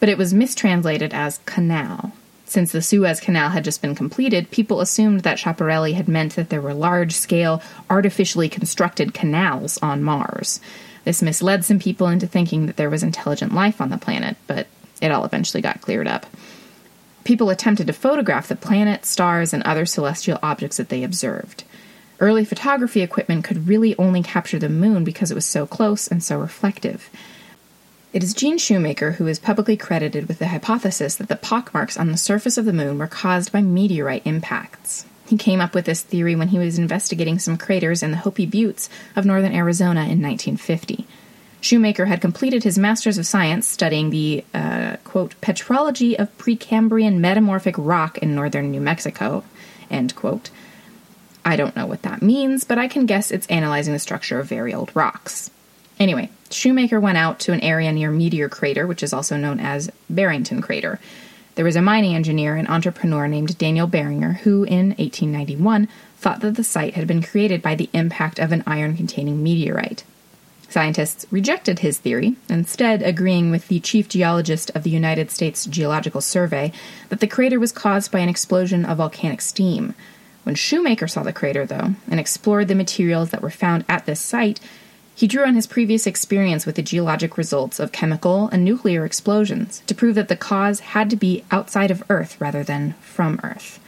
but 0.00 0.08
it 0.08 0.18
was 0.18 0.34
mistranslated 0.34 1.14
as 1.14 1.40
canal. 1.46 2.12
Since 2.48 2.72
the 2.72 2.80
Suez 2.80 3.20
Canal 3.20 3.50
had 3.50 3.62
just 3.62 3.82
been 3.82 3.94
completed, 3.94 4.50
people 4.50 4.80
assumed 4.80 5.20
that 5.20 5.36
Schiaparelli 5.36 5.92
had 5.92 6.08
meant 6.08 6.34
that 6.36 6.48
there 6.48 6.62
were 6.62 6.72
large 6.72 7.12
scale, 7.12 7.62
artificially 7.90 8.48
constructed 8.48 9.12
canals 9.12 9.78
on 9.82 10.02
Mars. 10.02 10.58
This 11.04 11.20
misled 11.20 11.66
some 11.66 11.78
people 11.78 12.08
into 12.08 12.26
thinking 12.26 12.64
that 12.64 12.76
there 12.76 12.88
was 12.88 13.02
intelligent 13.02 13.54
life 13.54 13.82
on 13.82 13.90
the 13.90 13.98
planet, 13.98 14.38
but 14.46 14.66
it 15.02 15.10
all 15.10 15.26
eventually 15.26 15.60
got 15.60 15.82
cleared 15.82 16.08
up. 16.08 16.24
People 17.22 17.50
attempted 17.50 17.86
to 17.86 17.92
photograph 17.92 18.48
the 18.48 18.56
planet, 18.56 19.04
stars, 19.04 19.52
and 19.52 19.62
other 19.64 19.84
celestial 19.84 20.38
objects 20.42 20.78
that 20.78 20.88
they 20.88 21.04
observed. 21.04 21.64
Early 22.18 22.46
photography 22.46 23.02
equipment 23.02 23.44
could 23.44 23.68
really 23.68 23.94
only 23.98 24.22
capture 24.22 24.58
the 24.58 24.70
moon 24.70 25.04
because 25.04 25.30
it 25.30 25.34
was 25.34 25.44
so 25.44 25.66
close 25.66 26.08
and 26.08 26.24
so 26.24 26.38
reflective. 26.38 27.10
It 28.10 28.22
is 28.22 28.32
Gene 28.32 28.56
Shoemaker 28.56 29.12
who 29.12 29.26
is 29.26 29.38
publicly 29.38 29.76
credited 29.76 30.28
with 30.28 30.38
the 30.38 30.48
hypothesis 30.48 31.16
that 31.16 31.28
the 31.28 31.36
pockmarks 31.36 31.98
on 31.98 32.10
the 32.10 32.16
surface 32.16 32.56
of 32.56 32.64
the 32.64 32.72
moon 32.72 32.98
were 32.98 33.06
caused 33.06 33.52
by 33.52 33.60
meteorite 33.60 34.26
impacts. 34.26 35.04
He 35.26 35.36
came 35.36 35.60
up 35.60 35.74
with 35.74 35.84
this 35.84 36.00
theory 36.00 36.34
when 36.34 36.48
he 36.48 36.58
was 36.58 36.78
investigating 36.78 37.38
some 37.38 37.58
craters 37.58 38.02
in 38.02 38.10
the 38.10 38.16
Hopi 38.16 38.46
Buttes 38.46 38.88
of 39.14 39.26
northern 39.26 39.52
Arizona 39.54 40.00
in 40.00 40.22
1950. 40.22 41.06
Shoemaker 41.60 42.06
had 42.06 42.22
completed 42.22 42.64
his 42.64 42.78
Master's 42.78 43.18
of 43.18 43.26
Science 43.26 43.66
studying 43.66 44.08
the, 44.08 44.42
uh, 44.54 44.96
quote, 45.04 45.38
petrology 45.42 46.14
of 46.14 46.34
Precambrian 46.38 47.18
metamorphic 47.18 47.74
rock 47.76 48.16
in 48.18 48.34
northern 48.34 48.70
New 48.70 48.80
Mexico, 48.80 49.44
end 49.90 50.16
quote. 50.16 50.48
I 51.44 51.56
don't 51.56 51.76
know 51.76 51.86
what 51.86 52.02
that 52.02 52.22
means, 52.22 52.64
but 52.64 52.78
I 52.78 52.88
can 52.88 53.04
guess 53.04 53.30
it's 53.30 53.46
analyzing 53.48 53.92
the 53.92 53.98
structure 53.98 54.40
of 54.40 54.48
very 54.48 54.72
old 54.72 54.92
rocks. 54.94 55.50
Anyway, 55.98 56.30
Shoemaker 56.50 57.00
went 57.00 57.18
out 57.18 57.40
to 57.40 57.52
an 57.52 57.60
area 57.60 57.92
near 57.92 58.10
Meteor 58.10 58.48
Crater, 58.48 58.86
which 58.86 59.02
is 59.02 59.12
also 59.12 59.36
known 59.36 59.58
as 59.60 59.90
Barringer 60.08 60.62
Crater. 60.62 61.00
There 61.56 61.64
was 61.64 61.76
a 61.76 61.82
mining 61.82 62.14
engineer 62.14 62.54
and 62.54 62.68
entrepreneur 62.68 63.26
named 63.26 63.58
Daniel 63.58 63.88
Barringer 63.88 64.34
who, 64.44 64.62
in 64.62 64.90
1891, 64.90 65.88
thought 66.16 66.40
that 66.40 66.54
the 66.54 66.62
site 66.62 66.94
had 66.94 67.08
been 67.08 67.22
created 67.22 67.62
by 67.62 67.74
the 67.74 67.90
impact 67.92 68.38
of 68.38 68.52
an 68.52 68.62
iron 68.66 68.96
containing 68.96 69.42
meteorite. 69.42 70.04
Scientists 70.68 71.26
rejected 71.30 71.78
his 71.78 71.98
theory, 71.98 72.36
instead, 72.48 73.02
agreeing 73.02 73.50
with 73.50 73.68
the 73.68 73.80
chief 73.80 74.08
geologist 74.08 74.70
of 74.74 74.82
the 74.82 74.90
United 74.90 75.30
States 75.30 75.64
Geological 75.64 76.20
Survey 76.20 76.70
that 77.08 77.20
the 77.20 77.26
crater 77.26 77.58
was 77.58 77.72
caused 77.72 78.12
by 78.12 78.20
an 78.20 78.28
explosion 78.28 78.84
of 78.84 78.98
volcanic 78.98 79.40
steam. 79.40 79.94
When 80.44 80.54
Shoemaker 80.54 81.08
saw 81.08 81.22
the 81.22 81.32
crater, 81.32 81.66
though, 81.66 81.94
and 82.10 82.20
explored 82.20 82.68
the 82.68 82.74
materials 82.74 83.30
that 83.30 83.42
were 83.42 83.50
found 83.50 83.84
at 83.88 84.06
this 84.06 84.20
site, 84.20 84.60
he 85.18 85.26
drew 85.26 85.44
on 85.44 85.56
his 85.56 85.66
previous 85.66 86.06
experience 86.06 86.64
with 86.64 86.76
the 86.76 86.82
geologic 86.82 87.36
results 87.36 87.80
of 87.80 87.90
chemical 87.90 88.46
and 88.52 88.64
nuclear 88.64 89.04
explosions 89.04 89.82
to 89.88 89.92
prove 89.92 90.14
that 90.14 90.28
the 90.28 90.36
cause 90.36 90.78
had 90.78 91.10
to 91.10 91.16
be 91.16 91.42
outside 91.50 91.90
of 91.90 92.04
Earth 92.08 92.40
rather 92.40 92.62
than 92.62 92.92
from 93.00 93.40
Earth. 93.42 93.80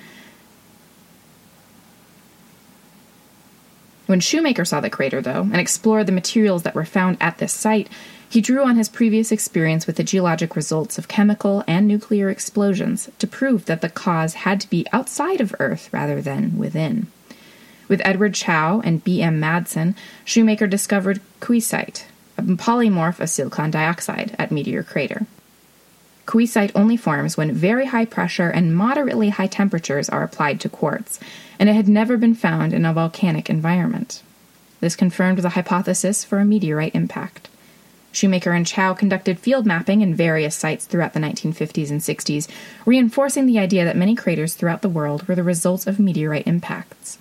When 4.07 4.19
Shoemaker 4.19 4.65
saw 4.65 4.81
the 4.81 4.91
crater, 4.91 5.23
though, 5.23 5.43
and 5.43 5.59
explored 5.59 6.07
the 6.07 6.13
materials 6.13 6.65
that 6.65 6.75
were 6.75 6.85
found 6.85 7.17
at 7.21 7.39
this 7.39 7.53
site, 7.53 7.89
he 8.29 8.41
drew 8.41 8.65
on 8.65 8.75
his 8.75 8.89
previous 8.89 9.31
experience 9.31 9.87
with 9.87 9.95
the 9.95 10.03
geologic 10.03 10.57
results 10.57 10.99
of 10.99 11.07
chemical 11.07 11.63
and 11.69 11.87
nuclear 11.87 12.29
explosions 12.29 13.09
to 13.21 13.29
prove 13.29 13.67
that 13.67 13.83
the 13.83 13.89
cause 13.89 14.35
had 14.35 14.61
to 14.63 14.69
be 14.69 14.85
outside 14.93 15.41
of 15.41 15.55
Earth 15.61 15.91
rather 15.93 16.21
than 16.21 16.59
within. 16.59 17.07
With 17.91 18.01
Edward 18.05 18.35
Chao 18.35 18.81
and 18.85 19.03
B.M. 19.03 19.41
Madsen, 19.41 19.97
Shoemaker 20.25 20.69
discovered 20.69 21.21
coesite, 21.41 22.05
a 22.39 22.43
polymorph 22.43 23.19
of 23.19 23.29
silicon 23.29 23.73
dioxide, 23.73 24.37
at 24.39 24.53
Meteor 24.53 24.85
Crater. 24.85 25.27
Coesite 26.25 26.71
only 26.77 26.97
forms 26.97 27.37
when 27.37 27.53
very 27.53 27.87
high 27.87 28.05
pressure 28.05 28.49
and 28.49 28.77
moderately 28.77 29.31
high 29.31 29.49
temperatures 29.49 30.09
are 30.09 30.23
applied 30.23 30.61
to 30.61 30.69
quartz, 30.69 31.19
and 31.59 31.69
it 31.69 31.73
had 31.73 31.89
never 31.89 32.17
been 32.17 32.37
found 32.37 32.73
in 32.73 32.85
a 32.85 32.93
volcanic 32.93 33.51
environment. 33.51 34.23
This 34.79 34.95
confirmed 34.95 35.39
the 35.39 35.49
hypothesis 35.49 36.23
for 36.23 36.39
a 36.39 36.45
meteorite 36.45 36.95
impact. 36.95 37.49
Shoemaker 38.13 38.53
and 38.53 38.65
Chao 38.65 38.95
conducted 38.95 39.41
field 39.41 39.67
mapping 39.67 40.01
in 40.01 40.15
various 40.15 40.55
sites 40.55 40.85
throughout 40.85 41.13
the 41.13 41.19
1950s 41.19 41.91
and 41.91 42.01
60s, 42.01 42.47
reinforcing 42.87 43.47
the 43.47 43.59
idea 43.59 43.85
that 43.85 43.97
many 43.97 44.15
craters 44.15 44.55
throughout 44.55 44.83
the 44.83 44.89
world 44.89 45.27
were 45.27 45.35
the 45.35 45.43
result 45.43 45.89
of 45.89 45.99
meteorite 45.99 46.47
impacts. 46.47 47.19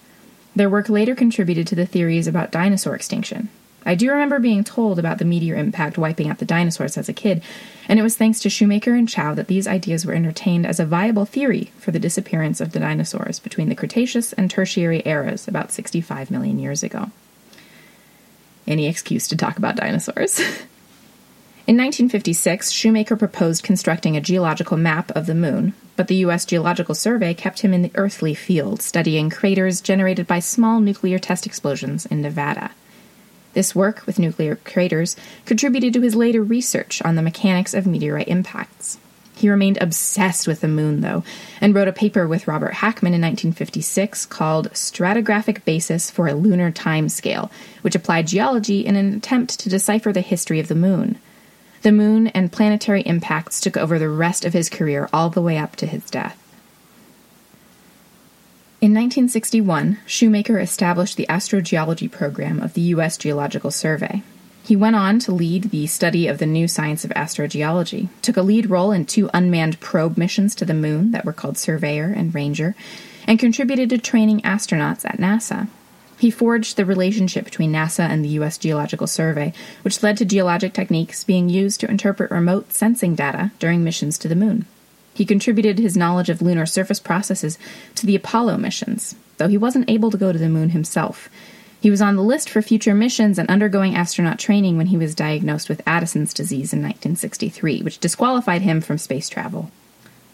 Their 0.59 0.69
work 0.69 0.89
later 0.89 1.15
contributed 1.15 1.67
to 1.67 1.75
the 1.75 1.85
theories 1.85 2.27
about 2.27 2.51
dinosaur 2.51 2.93
extinction. 2.93 3.47
I 3.85 3.95
do 3.95 4.11
remember 4.11 4.39
being 4.39 4.65
told 4.65 4.99
about 4.99 5.17
the 5.17 5.23
meteor 5.23 5.55
impact 5.55 5.97
wiping 5.97 6.29
out 6.29 6.39
the 6.39 6.45
dinosaurs 6.45 6.97
as 6.97 7.07
a 7.07 7.13
kid, 7.13 7.41
and 7.87 7.97
it 7.97 8.03
was 8.03 8.17
thanks 8.17 8.41
to 8.41 8.49
Shoemaker 8.49 8.93
and 8.93 9.07
Chao 9.07 9.33
that 9.35 9.47
these 9.47 9.69
ideas 9.69 10.05
were 10.05 10.13
entertained 10.13 10.65
as 10.65 10.77
a 10.77 10.85
viable 10.85 11.23
theory 11.23 11.71
for 11.77 11.91
the 11.91 11.97
disappearance 11.97 12.59
of 12.59 12.73
the 12.73 12.79
dinosaurs 12.81 13.39
between 13.39 13.69
the 13.69 13.73
Cretaceous 13.73 14.33
and 14.33 14.51
Tertiary 14.51 15.01
eras 15.05 15.47
about 15.47 15.71
65 15.71 16.29
million 16.29 16.59
years 16.59 16.83
ago. 16.83 17.09
Any 18.67 18.85
excuse 18.87 19.29
to 19.29 19.37
talk 19.37 19.57
about 19.57 19.77
dinosaurs. 19.77 20.41
In 21.69 21.77
1956, 21.77 22.71
Shoemaker 22.71 23.15
proposed 23.15 23.61
constructing 23.61 24.17
a 24.17 24.21
geological 24.21 24.75
map 24.75 25.11
of 25.11 25.27
the 25.27 25.35
moon, 25.35 25.75
but 25.95 26.07
the 26.07 26.15
U.S. 26.15 26.43
Geological 26.43 26.95
Survey 26.95 27.35
kept 27.35 27.59
him 27.59 27.75
in 27.75 27.83
the 27.83 27.91
earthly 27.93 28.33
field, 28.33 28.81
studying 28.81 29.29
craters 29.29 29.79
generated 29.79 30.25
by 30.25 30.39
small 30.39 30.79
nuclear 30.79 31.19
test 31.19 31.45
explosions 31.45 32.07
in 32.07 32.23
Nevada. 32.23 32.71
This 33.53 33.75
work 33.75 34.03
with 34.07 34.17
nuclear 34.17 34.55
craters 34.55 35.15
contributed 35.45 35.93
to 35.93 36.01
his 36.01 36.15
later 36.15 36.41
research 36.41 37.03
on 37.03 37.13
the 37.13 37.21
mechanics 37.21 37.75
of 37.75 37.85
meteorite 37.85 38.29
impacts. 38.29 38.97
He 39.35 39.47
remained 39.47 39.77
obsessed 39.79 40.47
with 40.47 40.61
the 40.61 40.67
moon, 40.67 41.01
though, 41.01 41.23
and 41.61 41.75
wrote 41.75 41.87
a 41.87 41.93
paper 41.93 42.27
with 42.27 42.47
Robert 42.47 42.73
Hackman 42.73 43.13
in 43.13 43.21
1956 43.21 44.25
called 44.25 44.71
Stratigraphic 44.71 45.63
Basis 45.65 46.09
for 46.09 46.27
a 46.27 46.33
Lunar 46.33 46.71
Time 46.71 47.09
Scale, 47.09 47.51
which 47.83 47.93
applied 47.93 48.25
geology 48.25 48.83
in 48.83 48.95
an 48.95 49.13
attempt 49.13 49.59
to 49.59 49.69
decipher 49.69 50.11
the 50.11 50.21
history 50.21 50.59
of 50.59 50.67
the 50.67 50.73
moon. 50.73 51.19
The 51.81 51.91
moon 51.91 52.27
and 52.27 52.51
planetary 52.51 53.01
impacts 53.01 53.61
took 53.61 53.77
over 53.77 53.97
the 53.97 54.09
rest 54.09 54.43
of 54.43 54.53
his 54.53 54.69
career 54.69 55.09
all 55.13 55.29
the 55.29 55.41
way 55.41 55.57
up 55.57 55.75
to 55.77 55.87
his 55.87 56.09
death. 56.09 56.37
In 58.81 58.91
1961, 58.91 59.99
Shoemaker 60.05 60.57
established 60.57 61.17
the 61.17 61.27
astrogeology 61.29 62.09
program 62.09 62.61
of 62.61 62.73
the 62.73 62.81
U.S. 62.81 63.17
Geological 63.17 63.71
Survey. 63.71 64.23
He 64.63 64.75
went 64.75 64.95
on 64.95 65.19
to 65.19 65.33
lead 65.33 65.65
the 65.65 65.87
study 65.87 66.27
of 66.27 66.37
the 66.37 66.45
new 66.45 66.67
science 66.67 67.03
of 67.03 67.11
astrogeology, 67.11 68.09
took 68.21 68.37
a 68.37 68.41
lead 68.41 68.69
role 68.69 68.91
in 68.91 69.05
two 69.05 69.29
unmanned 69.33 69.79
probe 69.79 70.17
missions 70.17 70.55
to 70.55 70.65
the 70.65 70.73
moon 70.73 71.11
that 71.11 71.25
were 71.25 71.33
called 71.33 71.57
Surveyor 71.57 72.13
and 72.15 72.33
Ranger, 72.33 72.75
and 73.27 73.39
contributed 73.39 73.89
to 73.89 73.97
training 73.97 74.41
astronauts 74.41 75.05
at 75.05 75.17
NASA. 75.17 75.67
He 76.19 76.31
forged 76.31 76.75
the 76.75 76.85
relationship 76.85 77.45
between 77.45 77.71
NASA 77.71 78.01
and 78.01 78.23
the 78.23 78.29
U.S. 78.39 78.57
Geological 78.57 79.07
Survey, 79.07 79.53
which 79.83 80.03
led 80.03 80.17
to 80.17 80.25
geologic 80.25 80.73
techniques 80.73 81.23
being 81.23 81.47
used 81.47 81.79
to 81.79 81.89
interpret 81.89 82.29
remote 82.29 82.73
sensing 82.73 83.15
data 83.15 83.51
during 83.57 83.85
missions 83.85 84.17
to 84.17 84.27
the 84.27 84.35
moon. 84.35 84.65
He 85.13 85.23
contributed 85.23 85.79
his 85.79 85.95
knowledge 85.95 86.29
of 86.29 86.41
lunar 86.41 86.65
surface 86.65 86.99
processes 86.99 87.57
to 87.95 88.05
the 88.05 88.17
Apollo 88.17 88.57
missions, 88.57 89.15
though 89.37 89.47
he 89.47 89.57
wasn't 89.57 89.89
able 89.89 90.11
to 90.11 90.17
go 90.17 90.33
to 90.33 90.39
the 90.39 90.49
moon 90.49 90.71
himself. 90.71 91.29
He 91.79 91.89
was 91.89 92.01
on 92.01 92.17
the 92.17 92.21
list 92.21 92.49
for 92.49 92.61
future 92.61 92.93
missions 92.93 93.39
and 93.39 93.49
undergoing 93.49 93.95
astronaut 93.95 94.39
training 94.39 94.75
when 94.75 94.87
he 94.87 94.97
was 94.97 95.15
diagnosed 95.15 95.69
with 95.69 95.81
Addison's 95.87 96.33
disease 96.33 96.73
in 96.73 96.79
1963, 96.79 97.81
which 97.81 97.99
disqualified 97.99 98.61
him 98.61 98.81
from 98.81 98.97
space 98.97 99.29
travel. 99.29 99.71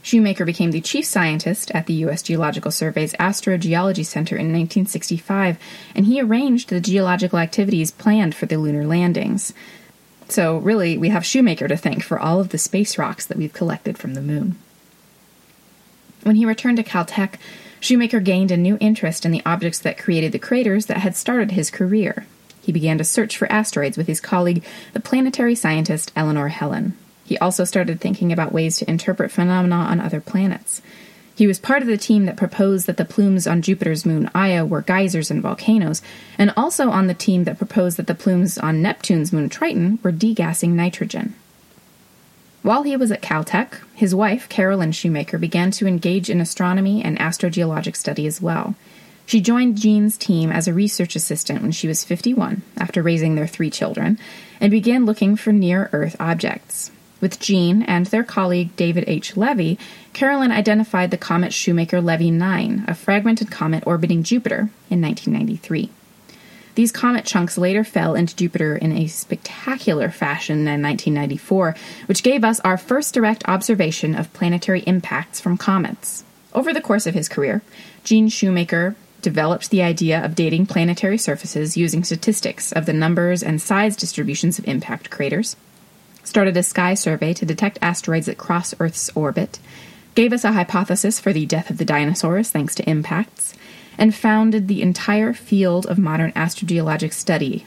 Shoemaker 0.06 0.46
became 0.46 0.70
the 0.70 0.82
chief 0.82 1.04
scientist 1.04 1.72
at 1.72 1.88
the 1.88 1.94
U.S. 2.06 2.22
Geological 2.22 2.70
Survey's 2.70 3.14
Astrogeology 3.14 4.06
Center 4.06 4.36
in 4.36 4.54
1965, 4.54 5.58
and 5.96 6.06
he 6.06 6.22
arranged 6.22 6.70
the 6.70 6.80
geological 6.80 7.40
activities 7.40 7.90
planned 7.90 8.36
for 8.36 8.46
the 8.46 8.58
lunar 8.58 8.86
landings. 8.86 9.52
So, 10.30 10.58
really, 10.58 10.96
we 10.96 11.10
have 11.10 11.26
Shoemaker 11.26 11.68
to 11.68 11.76
thank 11.76 12.04
for 12.04 12.20
all 12.20 12.40
of 12.40 12.50
the 12.50 12.60
space 12.60 13.00
rocks 13.00 13.26
that 13.26 13.36
we've 13.36 13.52
collected 13.52 13.98
from 13.98 14.14
the 14.14 14.22
moon. 14.22 14.60
When 16.22 16.36
he 16.36 16.46
returned 16.46 16.78
to 16.78 16.84
Caltech, 16.84 17.40
Shoemaker 17.80 18.20
gained 18.20 18.52
a 18.52 18.58
new 18.58 18.78
interest 18.80 19.26
in 19.26 19.32
the 19.32 19.42
objects 19.44 19.80
that 19.80 19.98
created 19.98 20.34
the 20.34 20.38
craters 20.38 20.86
that 20.86 20.98
had 20.98 21.16
started 21.16 21.54
his 21.54 21.72
career. 21.72 22.28
He 22.62 22.72
began 22.72 23.00
to 23.00 23.04
search 23.04 23.38
for 23.38 23.52
asteroids 23.52 23.98
with 23.98 24.06
his 24.06 24.22
colleague, 24.22 24.64
the 24.94 25.00
planetary 25.00 25.56
scientist 25.56 26.12
Eleanor 26.16 26.52
Helin. 26.52 26.94
He 27.26 27.38
also 27.40 27.66
started 27.66 28.00
thinking 28.00 28.32
about 28.32 28.54
ways 28.54 28.78
to 28.78 28.90
interpret 28.90 29.32
phenomena 29.32 29.76
on 29.76 30.00
other 30.00 30.22
planets. 30.22 30.82
He 31.36 31.48
was 31.48 31.60
part 31.60 31.82
of 31.82 31.88
the 31.90 31.98
team 31.98 32.26
that 32.26 32.38
proposed 32.38 32.88
that 32.88 32.96
the 32.96 33.04
plumes 33.04 33.46
on 33.46 33.62
Jupiter's 33.62 34.06
moon 34.06 34.30
Io 34.34 34.64
were 34.64 34.82
geysers 34.82 35.30
and 35.30 35.42
volcanoes, 35.42 36.02
and 36.38 36.54
also 36.56 36.90
on 36.90 37.08
the 37.08 37.14
team 37.14 37.44
that 37.44 37.58
proposed 37.58 37.98
that 37.98 38.08
the 38.08 38.16
plumes 38.16 38.58
on 38.58 38.82
Neptune's 38.82 39.34
moon 39.34 39.50
Triton 39.50 40.00
were 40.02 40.14
degassing 40.14 40.70
nitrogen. 40.70 41.34
While 42.62 42.84
he 42.84 42.96
was 42.96 43.12
at 43.12 43.22
Caltech, 43.22 43.80
his 43.94 44.16
wife, 44.16 44.48
Carolyn 44.48 44.94
Shoemaker, 44.94 45.38
began 45.38 45.72
to 45.72 45.88
engage 45.88 46.30
in 46.30 46.40
astronomy 46.40 47.04
and 47.04 47.20
astrogeologic 47.20 47.96
study 47.96 48.26
as 48.26 48.42
well. 48.42 48.76
She 49.26 49.42
joined 49.42 49.78
Gene's 49.78 50.18
team 50.18 50.52
as 50.52 50.68
a 50.68 50.74
research 50.74 51.16
assistant 51.16 51.62
when 51.62 51.72
she 51.72 51.88
was 51.88 52.06
51, 52.06 52.62
after 52.78 53.04
raising 53.04 53.36
their 53.36 53.46
three 53.46 53.70
children, 53.70 54.18
and 54.62 54.72
began 54.72 55.06
looking 55.06 55.36
for 55.36 55.52
near 55.52 55.90
Earth 55.92 56.16
objects. 56.20 56.92
With 57.22 57.40
Gene 57.40 57.82
and 57.84 58.08
their 58.08 58.24
colleague 58.24 58.76
David 58.76 59.06
H. 59.08 59.38
Levy, 59.38 59.80
Carolyn 60.14 60.52
identified 60.52 61.12
the 61.12 61.18
comet 61.18 61.54
Shoemaker 61.54 62.02
Levy 62.02 62.32
9, 62.32 62.86
a 62.88 62.94
fragmented 62.94 63.50
comet 63.50 63.86
orbiting 63.88 64.24
Jupiter, 64.24 64.70
in 64.90 65.02
1993. 65.02 65.90
These 66.76 66.92
comet 66.92 67.24
chunks 67.24 67.58
later 67.58 67.86
fell 67.86 68.16
into 68.16 68.36
Jupiter 68.36 68.76
in 68.76 68.92
a 68.92 69.08
spectacular 69.08 70.10
fashion 70.10 70.68
in 70.68 70.82
1994, 70.82 71.76
which 72.06 72.22
gave 72.22 72.44
us 72.44 72.60
our 72.60 72.78
first 72.78 73.14
direct 73.14 73.48
observation 73.48 74.14
of 74.14 74.34
planetary 74.34 74.82
impacts 74.82 75.40
from 75.40 75.58
comets. 75.58 76.26
Over 76.54 76.74
the 76.74 76.82
course 76.82 77.08
of 77.08 77.14
his 77.14 77.30
career, 77.30 77.62
Gene 78.04 78.28
Shoemaker 78.28 78.96
developed 79.22 79.70
the 79.70 79.82
idea 79.82 80.24
of 80.24 80.36
dating 80.36 80.66
planetary 80.66 81.18
surfaces 81.18 81.78
using 81.78 82.04
statistics 82.04 82.74
of 82.74 82.86
the 82.86 82.94
numbers 82.94 83.42
and 83.42 83.62
size 83.62 83.96
distributions 83.96 84.60
of 84.60 84.68
impact 84.68 85.10
craters, 85.10 85.56
started 86.26 86.58
a 86.58 86.64
sky 86.64 86.94
survey 86.94 87.34
to 87.34 87.46
detect 87.46 87.80
asteroids 87.82 88.26
that 88.26 88.38
cross 88.38 88.74
Earth's 88.80 89.10
orbit, 89.16 89.60
gave 90.16 90.34
us 90.34 90.44
a 90.44 90.54
hypothesis 90.54 91.20
for 91.20 91.34
the 91.34 91.46
death 91.46 91.70
of 91.70 91.78
the 91.78 91.86
dinosaurs 91.86 92.50
thanks 92.50 92.76
to 92.76 92.90
impacts, 92.90 93.54
and 93.98 94.14
founded 94.14 94.68
the 94.68 94.82
entire 94.82 95.34
field 95.34 95.86
of 95.86 95.98
modern 95.98 96.32
astrogeologic 96.34 97.14
study. 97.14 97.66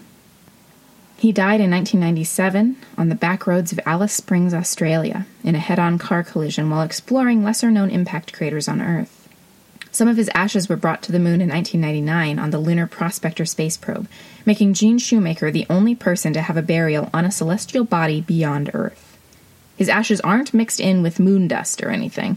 He 1.18 1.32
died 1.32 1.60
in 1.60 1.70
1997 1.70 2.76
on 2.96 3.08
the 3.08 3.16
back 3.16 3.46
roads 3.46 3.72
of 3.72 3.80
Alice 3.84 4.12
Springs, 4.12 4.54
Australia, 4.54 5.26
in 5.42 5.56
a 5.56 5.58
head 5.58 5.80
on 5.80 5.98
car 5.98 6.22
collision 6.22 6.70
while 6.70 6.82
exploring 6.82 7.42
lesser 7.42 7.72
known 7.72 7.90
impact 7.90 8.32
craters 8.32 8.68
on 8.68 8.80
Earth. 8.80 9.17
Some 9.90 10.08
of 10.08 10.16
his 10.16 10.30
ashes 10.34 10.68
were 10.68 10.76
brought 10.76 11.02
to 11.02 11.12
the 11.12 11.18
moon 11.18 11.40
in 11.40 11.48
1999 11.48 12.38
on 12.38 12.50
the 12.50 12.58
Lunar 12.58 12.86
Prospector 12.86 13.44
space 13.46 13.76
probe, 13.76 14.08
making 14.44 14.74
Gene 14.74 14.98
Shoemaker 14.98 15.50
the 15.50 15.66
only 15.68 15.94
person 15.94 16.32
to 16.32 16.42
have 16.42 16.56
a 16.56 16.62
burial 16.62 17.10
on 17.12 17.24
a 17.24 17.32
celestial 17.32 17.84
body 17.84 18.20
beyond 18.20 18.70
Earth. 18.74 19.18
His 19.76 19.88
ashes 19.88 20.20
aren't 20.20 20.54
mixed 20.54 20.80
in 20.80 21.02
with 21.02 21.20
moon 21.20 21.48
dust 21.48 21.82
or 21.82 21.90
anything. 21.90 22.36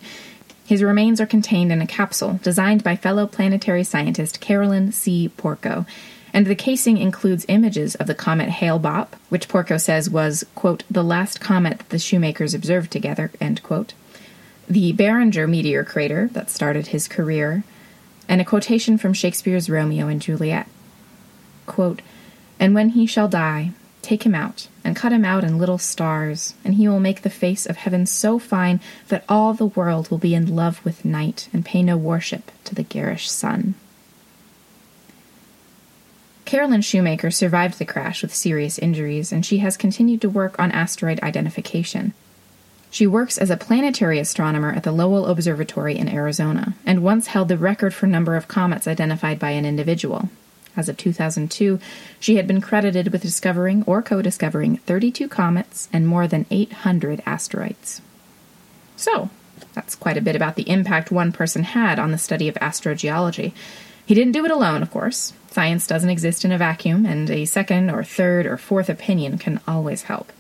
His 0.65 0.84
remains 0.84 1.20
are 1.20 1.25
contained 1.25 1.72
in 1.72 1.81
a 1.81 1.88
capsule 1.88 2.39
designed 2.43 2.84
by 2.84 2.96
fellow 2.96 3.27
planetary 3.27 3.84
scientist 3.84 4.39
Carolyn 4.39 4.91
C. 4.91 5.29
Porco 5.29 5.86
and 6.34 6.46
the 6.46 6.55
casing 6.55 6.98
includes 6.98 7.46
images 7.48 7.96
of 7.96 8.08
the 8.08 8.15
comet 8.15 8.50
Hale-Bopp, 8.50 9.10
which 9.29 9.48
Porco 9.48 9.77
says 9.77 10.10
was, 10.10 10.46
quote, 10.55 10.84
the 10.89 11.03
last 11.03 11.41
comet 11.41 11.79
that 11.79 11.89
the 11.89 12.00
Shoemakers 12.00 12.53
observed 12.53 12.91
together, 12.91 13.31
end 13.39 13.62
quote, 13.63 13.93
the 14.68 14.91
Barringer 14.94 15.48
meteor 15.48 15.84
crater 15.84 16.30
that 16.34 16.50
started 16.50 16.88
his 16.88 17.08
career, 17.08 17.63
and 18.27 18.39
a 18.39 18.46
quotation 18.46 18.98
from 18.98 19.13
Shakespeare's 19.13 19.70
Romeo 19.70 20.08
and 20.08 20.22
Juliet. 20.22 20.68
Quote, 21.65 22.01
and 22.60 22.75
when 22.75 22.89
he 22.89 23.06
shall 23.06 23.27
die, 23.27 23.72
take 24.01 24.24
him 24.24 24.36
out, 24.36 24.68
and 24.84 24.96
cut 24.96 25.12
him 25.12 25.25
out 25.25 25.44
in 25.44 25.58
little 25.58 25.77
stars, 25.77 26.53
and 26.63 26.75
he 26.75 26.88
will 26.88 27.00
make 27.00 27.22
the 27.22 27.30
face 27.30 27.65
of 27.65 27.77
heaven 27.77 28.06
so 28.06 28.39
fine 28.39 28.80
that 29.08 29.25
all 29.27 29.53
the 29.53 29.65
world 29.65 30.10
will 30.10 30.18
be 30.18 30.36
in 30.36 30.56
love 30.56 30.84
with 30.86 31.06
night 31.06 31.50
and 31.51 31.65
pay 31.65 31.84
no 31.84 31.98
worship 31.98 32.51
to 32.63 32.75
the 32.75 32.84
garish 32.84 33.30
sun. 33.30 33.75
Carolyn 36.46 36.82
Shoemaker 36.82 37.32
survived 37.32 37.80
the 37.80 37.86
crash 37.86 38.22
with 38.22 38.36
serious 38.36 38.77
injuries, 38.77 39.32
and 39.32 39.46
she 39.46 39.60
has 39.60 39.77
continued 39.77 40.22
to 40.22 40.30
work 40.30 40.60
on 40.60 40.72
asteroid 40.72 41.20
identification. 41.22 42.13
She 42.92 43.08
works 43.08 43.38
as 43.38 43.50
a 43.50 43.56
planetary 43.56 44.20
astronomer 44.20 44.74
at 44.74 44.84
the 44.84 44.92
Lowell 44.92 45.28
Observatory 45.28 45.98
in 45.98 46.10
Arizona, 46.10 46.76
and 46.86 47.02
once 47.02 47.28
held 47.28 47.48
the 47.48 47.58
record 47.58 47.94
for 47.94 48.06
number 48.06 48.36
of 48.36 48.50
comets 48.50 48.86
identified 48.86 49.40
by 49.40 49.52
an 49.52 49.66
individual. 49.66 50.30
As 50.76 50.90
of 50.90 50.98
2002, 50.98 51.80
she 52.20 52.36
had 52.36 52.48
been 52.48 52.60
credited 52.60 53.14
with 53.14 53.22
discovering 53.22 53.84
or 53.88 54.02
co 54.02 54.22
discovering 54.22 54.76
32 54.76 55.30
comets 55.30 55.88
and 55.94 56.06
more 56.06 56.28
than 56.28 56.46
800 56.52 57.24
asteroids. 57.26 58.02
So, 58.98 59.30
that's 59.74 59.96
quite 59.96 60.18
a 60.18 60.22
bit 60.22 60.36
about 60.36 60.56
the 60.56 60.70
impact 60.70 61.12
one 61.12 61.32
person 61.32 61.64
had 61.64 61.98
on 61.98 62.12
the 62.12 62.18
study 62.18 62.50
of 62.50 62.56
astrogeology. 62.56 63.54
He 64.06 64.14
didn't 64.14 64.34
do 64.34 64.44
it 64.44 64.52
alone, 64.52 64.82
of 64.82 64.92
course. 64.92 65.32
Science 65.50 65.88
doesn't 65.88 66.10
exist 66.10 66.44
in 66.44 66.52
a 66.52 66.58
vacuum, 66.58 67.06
and 67.06 67.30
a 67.30 67.46
second 67.46 67.90
or 67.90 68.04
third 68.04 68.46
or 68.46 68.58
fourth 68.58 68.90
opinion 68.90 69.38
can 69.38 69.62
always 69.66 70.04
help. 70.04 70.34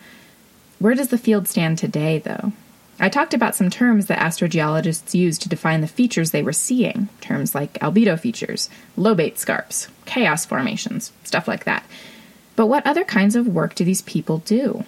Where 0.81 0.95
does 0.95 1.09
the 1.09 1.19
field 1.19 1.47
stand 1.47 1.77
today, 1.77 2.17
though? 2.17 2.53
I 2.99 3.07
talked 3.07 3.35
about 3.35 3.55
some 3.55 3.69
terms 3.69 4.07
that 4.07 4.17
astrogeologists 4.17 5.13
use 5.13 5.37
to 5.37 5.47
define 5.47 5.81
the 5.81 5.87
features 5.87 6.31
they 6.31 6.41
were 6.41 6.53
seeing, 6.53 7.07
terms 7.21 7.53
like 7.53 7.73
albedo 7.73 8.19
features, 8.19 8.67
lobate 8.97 9.37
scarps, 9.37 9.89
chaos 10.05 10.43
formations, 10.43 11.11
stuff 11.23 11.47
like 11.47 11.65
that. 11.65 11.85
But 12.55 12.65
what 12.65 12.87
other 12.87 13.03
kinds 13.03 13.35
of 13.35 13.47
work 13.47 13.75
do 13.75 13.85
these 13.85 14.01
people 14.01 14.39
do? 14.39 14.83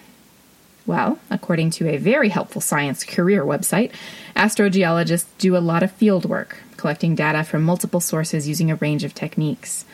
Well, 0.88 1.19
according 1.29 1.69
to 1.71 1.88
a 1.88 1.97
very 1.97 2.29
helpful 2.29 2.60
science 2.60 3.03
career 3.03 3.45
website, 3.45 3.91
astrogeologists 4.36 5.27
do 5.38 5.56
a 5.56 5.60
lot 5.60 5.84
of 5.84 5.91
field 5.91 6.25
work, 6.25 6.58
collecting 6.75 7.13
data 7.13 7.43
from 7.43 7.62
multiple 7.62 7.99
sources 7.99 8.49
using 8.49 8.71
a 8.71 8.77
range 8.77 9.03
of 9.03 9.13
techniques. 9.13 9.86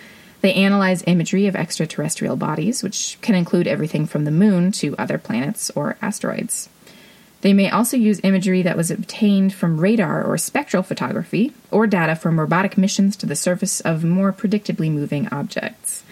They 0.41 0.53
analyze 0.53 1.03
imagery 1.05 1.47
of 1.47 1.55
extraterrestrial 1.55 2.35
bodies, 2.35 2.81
which 2.81 3.17
can 3.21 3.35
include 3.35 3.67
everything 3.67 4.05
from 4.05 4.25
the 4.25 4.31
moon 4.31 4.71
to 4.73 4.95
other 4.97 5.17
planets 5.17 5.69
or 5.75 5.97
asteroids. 6.01 6.69
They 7.41 7.53
may 7.53 7.69
also 7.69 7.95
use 7.95 8.19
imagery 8.23 8.61
that 8.63 8.77
was 8.77 8.91
obtained 8.91 9.53
from 9.53 9.79
radar 9.79 10.23
or 10.23 10.37
spectral 10.37 10.83
photography, 10.83 11.53
or 11.71 11.87
data 11.87 12.15
from 12.15 12.39
robotic 12.39 12.77
missions 12.77 13.15
to 13.17 13.25
the 13.25 13.35
surface 13.35 13.79
of 13.81 14.03
more 14.03 14.33
predictably 14.33 14.91
moving 14.91 15.27
objects. 15.29 16.03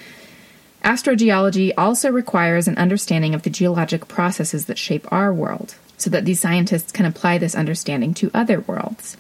Astrogeology 0.84 1.74
also 1.78 2.10
requires 2.10 2.68
an 2.68 2.78
understanding 2.78 3.36
of 3.36 3.44
the 3.44 3.50
geologic 3.50 4.08
processes 4.08 4.68
that 4.68 4.78
shape 4.78 5.12
our 5.12 5.34
world, 5.34 5.76
so 5.98 6.10
that 6.10 6.24
these 6.24 6.40
scientists 6.40 6.94
can 6.94 7.06
apply 7.06 7.38
this 7.38 7.56
understanding 7.56 8.14
to 8.14 8.32
other 8.34 8.62
worlds. 8.62 9.18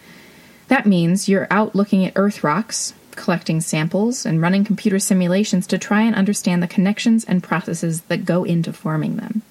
That 0.69 0.85
means 0.85 1.27
you're 1.27 1.47
out 1.49 1.75
looking 1.75 2.05
at 2.05 2.13
Earth 2.15 2.43
rocks, 2.43 2.93
collecting 3.17 3.59
samples, 3.59 4.25
and 4.25 4.41
running 4.41 4.63
computer 4.63 4.99
simulations 4.99 5.67
to 5.67 5.77
try 5.77 6.03
and 6.03 6.15
understand 6.15 6.63
the 6.63 6.67
connections 6.67 7.25
and 7.25 7.43
processes 7.43 8.01
that 8.03 8.25
go 8.25 8.43
into 8.43 8.71
forming 8.71 9.17
them. 9.17 9.41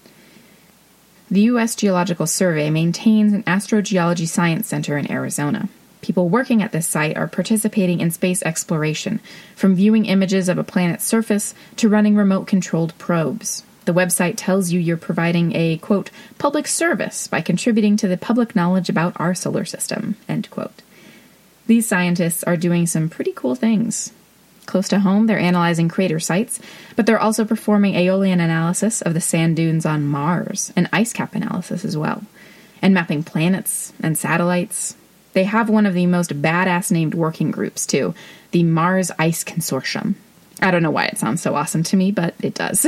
The 1.30 1.42
U.S. 1.42 1.74
Geological 1.74 2.26
Survey 2.26 2.70
maintains 2.70 3.32
an 3.32 3.42
astrogeology 3.42 4.28
science 4.28 4.68
center 4.68 4.96
in 4.96 5.10
Arizona. 5.10 5.68
People 6.00 6.28
working 6.28 6.62
at 6.62 6.70
this 6.70 6.86
site 6.86 7.16
are 7.16 7.26
participating 7.26 8.00
in 8.00 8.12
space 8.12 8.42
exploration, 8.44 9.18
from 9.56 9.74
viewing 9.74 10.06
images 10.06 10.48
of 10.48 10.56
a 10.56 10.64
planet's 10.64 11.04
surface 11.04 11.52
to 11.76 11.88
running 11.88 12.14
remote 12.14 12.46
controlled 12.46 12.96
probes. 12.96 13.64
The 13.86 13.94
website 13.94 14.34
tells 14.36 14.70
you 14.70 14.78
you're 14.78 14.96
providing 14.96 15.54
a, 15.56 15.78
quote, 15.78 16.10
public 16.38 16.66
service 16.68 17.26
by 17.26 17.40
contributing 17.40 17.96
to 17.98 18.08
the 18.08 18.16
public 18.16 18.54
knowledge 18.54 18.88
about 18.88 19.18
our 19.18 19.34
solar 19.34 19.64
system, 19.64 20.16
end 20.28 20.48
quote. 20.50 20.82
These 21.66 21.88
scientists 21.88 22.44
are 22.44 22.56
doing 22.56 22.86
some 22.86 23.08
pretty 23.08 23.32
cool 23.32 23.54
things. 23.54 24.12
Close 24.66 24.88
to 24.88 25.00
home, 25.00 25.26
they're 25.26 25.38
analyzing 25.38 25.88
crater 25.88 26.18
sites, 26.18 26.60
but 26.96 27.06
they're 27.06 27.20
also 27.20 27.44
performing 27.44 27.94
aeolian 27.94 28.40
analysis 28.40 29.00
of 29.00 29.14
the 29.14 29.20
sand 29.20 29.56
dunes 29.56 29.86
on 29.86 30.06
Mars 30.06 30.72
and 30.74 30.88
ice 30.92 31.12
cap 31.12 31.34
analysis 31.34 31.84
as 31.84 31.96
well, 31.96 32.24
and 32.82 32.92
mapping 32.92 33.22
planets 33.22 33.92
and 34.00 34.18
satellites. 34.18 34.96
They 35.34 35.44
have 35.44 35.68
one 35.68 35.86
of 35.86 35.94
the 35.94 36.06
most 36.06 36.40
badass 36.42 36.90
named 36.90 37.14
working 37.14 37.50
groups, 37.50 37.86
too 37.86 38.14
the 38.52 38.62
Mars 38.62 39.10
Ice 39.18 39.44
Consortium. 39.44 40.14
I 40.62 40.70
don't 40.70 40.82
know 40.82 40.90
why 40.90 41.06
it 41.06 41.18
sounds 41.18 41.42
so 41.42 41.54
awesome 41.54 41.82
to 41.84 41.96
me, 41.96 42.10
but 42.10 42.34
it 42.42 42.54
does. 42.54 42.86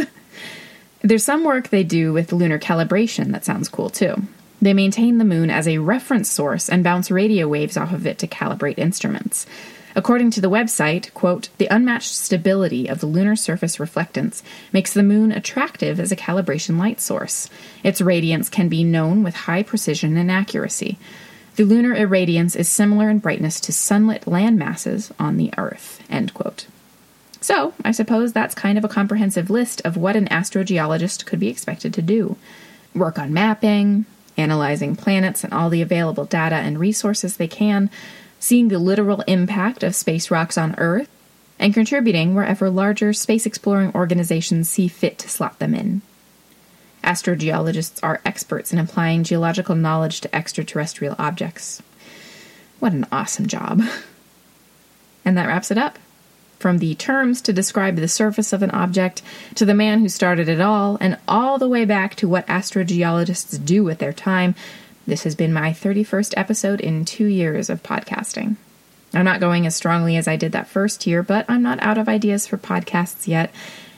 There's 1.03 1.25
some 1.25 1.45
work 1.45 1.69
they 1.69 1.85
do 1.85 2.13
with 2.13 2.33
lunar 2.33 2.59
calibration 2.59 3.33
that 3.33 3.45
sounds 3.45 3.69
cool, 3.69 3.91
too. 3.91 4.23
They 4.61 4.75
maintain 4.75 5.19
the 5.19 5.25
moon 5.25 5.51
as 5.51 5.69
a 5.69 5.79
reference 5.79 6.31
source 6.31 6.69
and 6.69 6.83
bounce 6.83 7.11
radio 7.11 7.47
waves 7.49 7.77
off 7.77 7.93
of 7.93 8.07
it 8.07 8.19
to 8.19 8.27
calibrate 8.27 8.79
instruments. 8.79 9.47
According 9.95 10.31
to 10.33 10.41
the 10.41 10.51
website, 10.51 11.13
quote, 11.15 11.49
the 11.59 11.67
unmatched 11.67 12.15
stability 12.15 12.89
of 12.89 13.01
the 13.01 13.07
lunar 13.07 13.35
surface 13.35 13.79
reflectance 13.79 14.43
makes 14.73 14.93
the 14.93 15.03
moon 15.03 15.33
attractive 15.33 15.99
as 15.99 16.13
a 16.13 16.17
calibration 16.17 16.79
light 16.79 17.01
source. 17.01 17.49
Its 17.83 18.01
radiance 18.01 18.49
can 18.49 18.69
be 18.69 18.85
known 18.85 19.23
with 19.23 19.35
high 19.35 19.63
precision 19.63 20.17
and 20.17 20.31
accuracy. 20.31 20.99
The 21.57 21.65
lunar 21.65 21.97
irradiance 21.97 22.55
is 22.55 22.69
similar 22.69 23.11
in 23.11 23.19
brightness 23.19 23.59
to 23.63 23.73
sunlit 23.73 24.29
land 24.29 24.59
masses 24.59 25.13
on 25.19 25.37
the 25.37 25.51
Earth. 25.59 26.01
End 26.09 26.33
quote. 26.33 26.67
So, 27.41 27.75
I 27.85 27.91
suppose 27.93 28.33
that's 28.33 28.55
kind 28.55 28.79
of 28.79 28.85
a 28.85 28.89
comprehensive 28.89 29.51
list 29.51 29.81
of 29.85 29.97
what 29.97 30.17
an 30.17 30.29
astrogeologist 30.29 31.25
could 31.27 31.41
be 31.41 31.49
expected 31.49 31.95
to 31.95 32.03
do 32.03 32.37
work 32.95 33.19
on 33.19 33.33
mapping, 33.33 34.07
analyzing 34.39 34.97
planets 34.97 35.45
and 35.45 35.53
all 35.53 35.69
the 35.69 35.83
available 35.83 36.25
data 36.25 36.55
and 36.55 36.79
resources 36.79 37.37
they 37.37 37.49
can, 37.49 37.91
seeing 38.39 38.69
the 38.69 38.79
literal 38.79 39.23
impact 39.23 39.83
of 39.83 39.95
space 39.95 40.31
rocks 40.31 40.57
on 40.57 40.75
Earth, 40.79 41.09
and 41.59 41.75
contributing 41.75 42.35
wherever 42.35 42.71
larger 42.71 43.13
space 43.13 43.45
exploring 43.45 43.93
organizations 43.95 44.69
see 44.69 44.89
fit 44.89 45.19
to 45.19 45.29
slot 45.29 45.59
them 45.59 45.75
in. 45.75 46.01
Astrogeologists 47.03 48.01
are 48.03 48.21
experts 48.25 48.73
in 48.73 48.79
applying 48.79 49.25
geological 49.25 49.75
knowledge 49.75 50.21
to 50.21 50.35
extraterrestrial 50.35 51.17
objects. 51.19 51.83
What 52.79 52.93
an 52.93 53.07
awesome 53.11 53.47
job. 53.47 53.83
And 55.25 55.37
that 55.37 55.47
wraps 55.47 55.71
it 55.71 55.77
up. 55.77 55.99
From 56.59 56.79
the 56.79 56.95
terms 56.97 57.41
to 57.43 57.53
describe 57.53 57.97
the 57.97 58.09
surface 58.09 58.53
of 58.53 58.63
an 58.63 58.73
object, 58.73 59.23
to 59.55 59.65
the 59.65 59.75
man 59.75 60.01
who 60.01 60.09
started 60.09 60.49
it 60.49 60.61
all, 60.61 60.99
and 61.01 61.17
all 61.29 61.59
the 61.59 61.69
way 61.69 61.85
back 61.85 62.17
to 62.17 62.29
what 62.29 62.47
astrogeologists 62.49 63.65
do 63.65 63.85
with 63.85 63.99
their 63.99 64.13
time, 64.13 64.57
this 65.07 65.23
has 65.23 65.35
been 65.35 65.53
my 65.53 65.71
31st 65.71 66.35
episode 66.37 66.81
in 66.81 67.05
two 67.05 67.27
years 67.27 67.71
of 67.71 67.83
podcasting. 67.83 68.57
I'm 69.15 69.25
not 69.25 69.41
going 69.41 69.67
as 69.67 69.77
strongly 69.77 70.17
as 70.17 70.29
I 70.29 70.37
did 70.37 70.53
that 70.53 70.69
first 70.69 71.07
year, 71.07 71.23
but 71.23 71.47
I'm 71.49 71.63
not 71.63 71.83
out 71.83 71.97
of 71.97 72.09
ideas 72.09 72.47
for 72.47 72.59
podcasts 72.59 73.27
yet. 73.27 73.53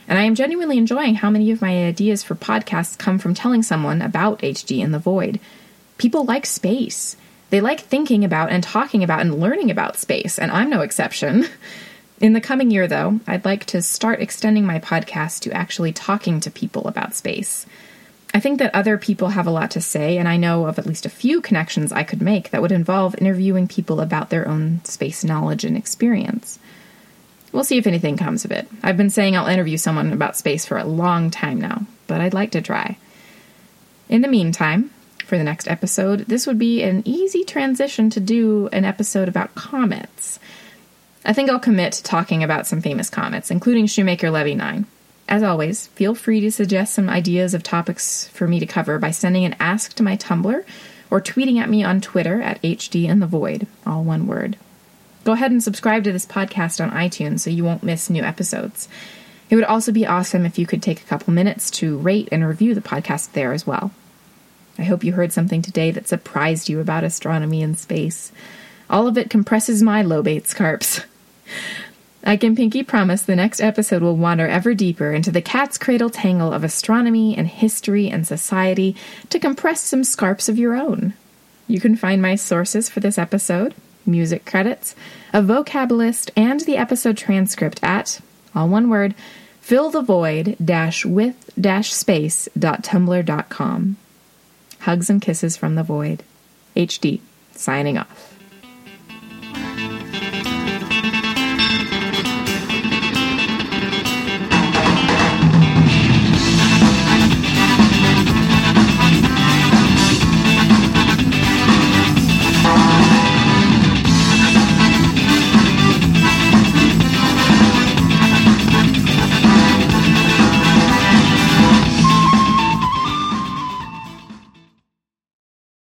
And 0.07 0.17
I 0.17 0.23
am 0.23 0.35
genuinely 0.35 0.77
enjoying 0.77 1.15
how 1.15 1.29
many 1.29 1.51
of 1.51 1.61
my 1.61 1.85
ideas 1.85 2.23
for 2.23 2.35
podcasts 2.35 2.97
come 2.97 3.17
from 3.17 3.33
telling 3.33 3.63
someone 3.63 4.01
about 4.01 4.39
HD 4.39 4.79
in 4.79 4.91
the 4.91 4.99
Void. 4.99 5.39
People 5.97 6.25
like 6.25 6.45
space. 6.45 7.17
They 7.49 7.59
like 7.59 7.81
thinking 7.81 8.23
about 8.23 8.49
and 8.51 8.63
talking 8.63 9.03
about 9.03 9.21
and 9.21 9.39
learning 9.39 9.71
about 9.71 9.97
space, 9.97 10.39
and 10.39 10.51
I'm 10.51 10.69
no 10.69 10.81
exception. 10.81 11.47
In 12.21 12.33
the 12.33 12.39
coming 12.39 12.69
year, 12.69 12.87
though, 12.87 13.19
I'd 13.25 13.45
like 13.45 13.65
to 13.65 13.81
start 13.81 14.21
extending 14.21 14.63
my 14.63 14.77
podcast 14.77 15.39
to 15.39 15.51
actually 15.53 15.91
talking 15.91 16.39
to 16.41 16.51
people 16.51 16.87
about 16.87 17.15
space. 17.15 17.65
I 18.31 18.39
think 18.39 18.59
that 18.59 18.75
other 18.75 18.99
people 18.99 19.29
have 19.29 19.47
a 19.47 19.51
lot 19.51 19.71
to 19.71 19.81
say, 19.81 20.19
and 20.19 20.27
I 20.27 20.37
know 20.37 20.67
of 20.67 20.77
at 20.77 20.85
least 20.85 21.07
a 21.07 21.09
few 21.09 21.41
connections 21.41 21.91
I 21.91 22.03
could 22.03 22.21
make 22.21 22.51
that 22.51 22.61
would 22.61 22.71
involve 22.71 23.15
interviewing 23.17 23.67
people 23.67 23.99
about 23.99 24.29
their 24.29 24.47
own 24.47 24.85
space 24.85 25.23
knowledge 25.23 25.65
and 25.65 25.75
experience. 25.75 26.59
We'll 27.51 27.63
see 27.63 27.79
if 27.79 27.87
anything 27.87 28.17
comes 28.17 28.45
of 28.45 28.51
it. 28.51 28.67
I've 28.83 28.97
been 28.97 29.09
saying 29.09 29.35
I'll 29.35 29.47
interview 29.47 29.77
someone 29.77 30.13
about 30.13 30.37
space 30.37 30.63
for 30.63 30.77
a 30.77 30.85
long 30.85 31.31
time 31.31 31.59
now, 31.59 31.87
but 32.05 32.21
I'd 32.21 32.35
like 32.35 32.51
to 32.51 32.61
try. 32.61 32.97
In 34.09 34.21
the 34.21 34.27
meantime, 34.27 34.91
for 35.25 35.39
the 35.39 35.43
next 35.43 35.67
episode, 35.67 36.25
this 36.25 36.45
would 36.45 36.59
be 36.59 36.83
an 36.83 37.01
easy 37.03 37.43
transition 37.43 38.11
to 38.11 38.19
do 38.19 38.69
an 38.71 38.85
episode 38.85 39.27
about 39.27 39.55
comets. 39.55 40.39
I 41.23 41.33
think 41.33 41.49
I'll 41.49 41.59
commit 41.59 41.93
to 41.93 42.03
talking 42.03 42.43
about 42.43 42.65
some 42.65 42.81
famous 42.81 43.09
comets, 43.09 43.51
including 43.51 43.85
Shoemaker 43.85 44.31
Levy 44.31 44.55
9. 44.55 44.87
As 45.29 45.43
always, 45.43 45.87
feel 45.87 46.15
free 46.15 46.41
to 46.41 46.51
suggest 46.51 46.93
some 46.93 47.09
ideas 47.09 47.53
of 47.53 47.61
topics 47.61 48.27
for 48.29 48.47
me 48.47 48.59
to 48.59 48.65
cover 48.65 48.97
by 48.97 49.11
sending 49.11 49.45
an 49.45 49.55
ask 49.59 49.93
to 49.93 50.03
my 50.03 50.17
Tumblr 50.17 50.65
or 51.11 51.21
tweeting 51.21 51.59
at 51.59 51.69
me 51.69 51.83
on 51.83 52.01
Twitter 52.01 52.41
at 52.41 52.61
HD 52.63 53.07
in 53.07 53.19
the 53.19 53.27
Void, 53.27 53.67
all 53.85 54.03
one 54.03 54.25
word. 54.25 54.57
Go 55.23 55.33
ahead 55.33 55.51
and 55.51 55.63
subscribe 55.63 56.03
to 56.05 56.11
this 56.11 56.25
podcast 56.25 56.83
on 56.83 56.89
iTunes 56.91 57.41
so 57.41 57.51
you 57.51 57.63
won't 57.63 57.83
miss 57.83 58.09
new 58.09 58.23
episodes. 58.23 58.89
It 59.51 59.55
would 59.55 59.65
also 59.65 59.91
be 59.91 60.07
awesome 60.07 60.45
if 60.45 60.57
you 60.57 60.65
could 60.65 60.81
take 60.81 61.01
a 61.01 61.05
couple 61.05 61.33
minutes 61.33 61.69
to 61.71 61.97
rate 61.99 62.29
and 62.31 62.47
review 62.47 62.73
the 62.73 62.81
podcast 62.81 63.33
there 63.33 63.53
as 63.53 63.67
well. 63.67 63.91
I 64.79 64.83
hope 64.83 65.03
you 65.03 65.13
heard 65.13 65.31
something 65.31 65.61
today 65.61 65.91
that 65.91 66.07
surprised 66.07 66.69
you 66.69 66.79
about 66.79 67.03
astronomy 67.03 67.61
and 67.61 67.77
space. 67.77 68.31
All 68.89 69.07
of 69.07 69.17
it 69.17 69.29
compresses 69.29 69.83
my 69.83 70.01
lobate 70.01 70.45
scarps. 70.47 71.05
I 72.23 72.37
can 72.37 72.55
pinky 72.55 72.83
promise 72.83 73.23
the 73.23 73.35
next 73.35 73.61
episode 73.61 74.03
will 74.03 74.15
wander 74.15 74.47
ever 74.47 74.75
deeper 74.75 75.11
into 75.11 75.31
the 75.31 75.41
cat's 75.41 75.77
cradle 75.77 76.11
tangle 76.11 76.53
of 76.53 76.63
astronomy 76.63 77.35
and 77.35 77.47
history 77.47 78.09
and 78.09 78.25
society 78.27 78.95
to 79.29 79.39
compress 79.39 79.81
some 79.81 80.03
scarps 80.03 80.47
of 80.47 80.59
your 80.59 80.75
own. 80.75 81.13
You 81.67 81.79
can 81.79 81.95
find 81.95 82.21
my 82.21 82.35
sources 82.35 82.89
for 82.89 82.99
this 82.99 83.17
episode, 83.17 83.73
music 84.05 84.45
credits, 84.45 84.95
a 85.33 85.41
vocabulist, 85.41 86.29
and 86.35 86.59
the 86.61 86.77
episode 86.77 87.17
transcript 87.17 87.79
at, 87.81 88.21
all 88.53 88.67
one 88.67 88.89
word, 88.89 89.15
fillthevoid 89.61 90.57
with 91.05 91.85
space.tumblr.com. 91.85 93.97
Hugs 94.79 95.09
and 95.09 95.21
kisses 95.21 95.57
from 95.57 95.75
the 95.75 95.83
void. 95.83 96.23
HD, 96.75 97.21
signing 97.53 97.97
off. 97.97 98.30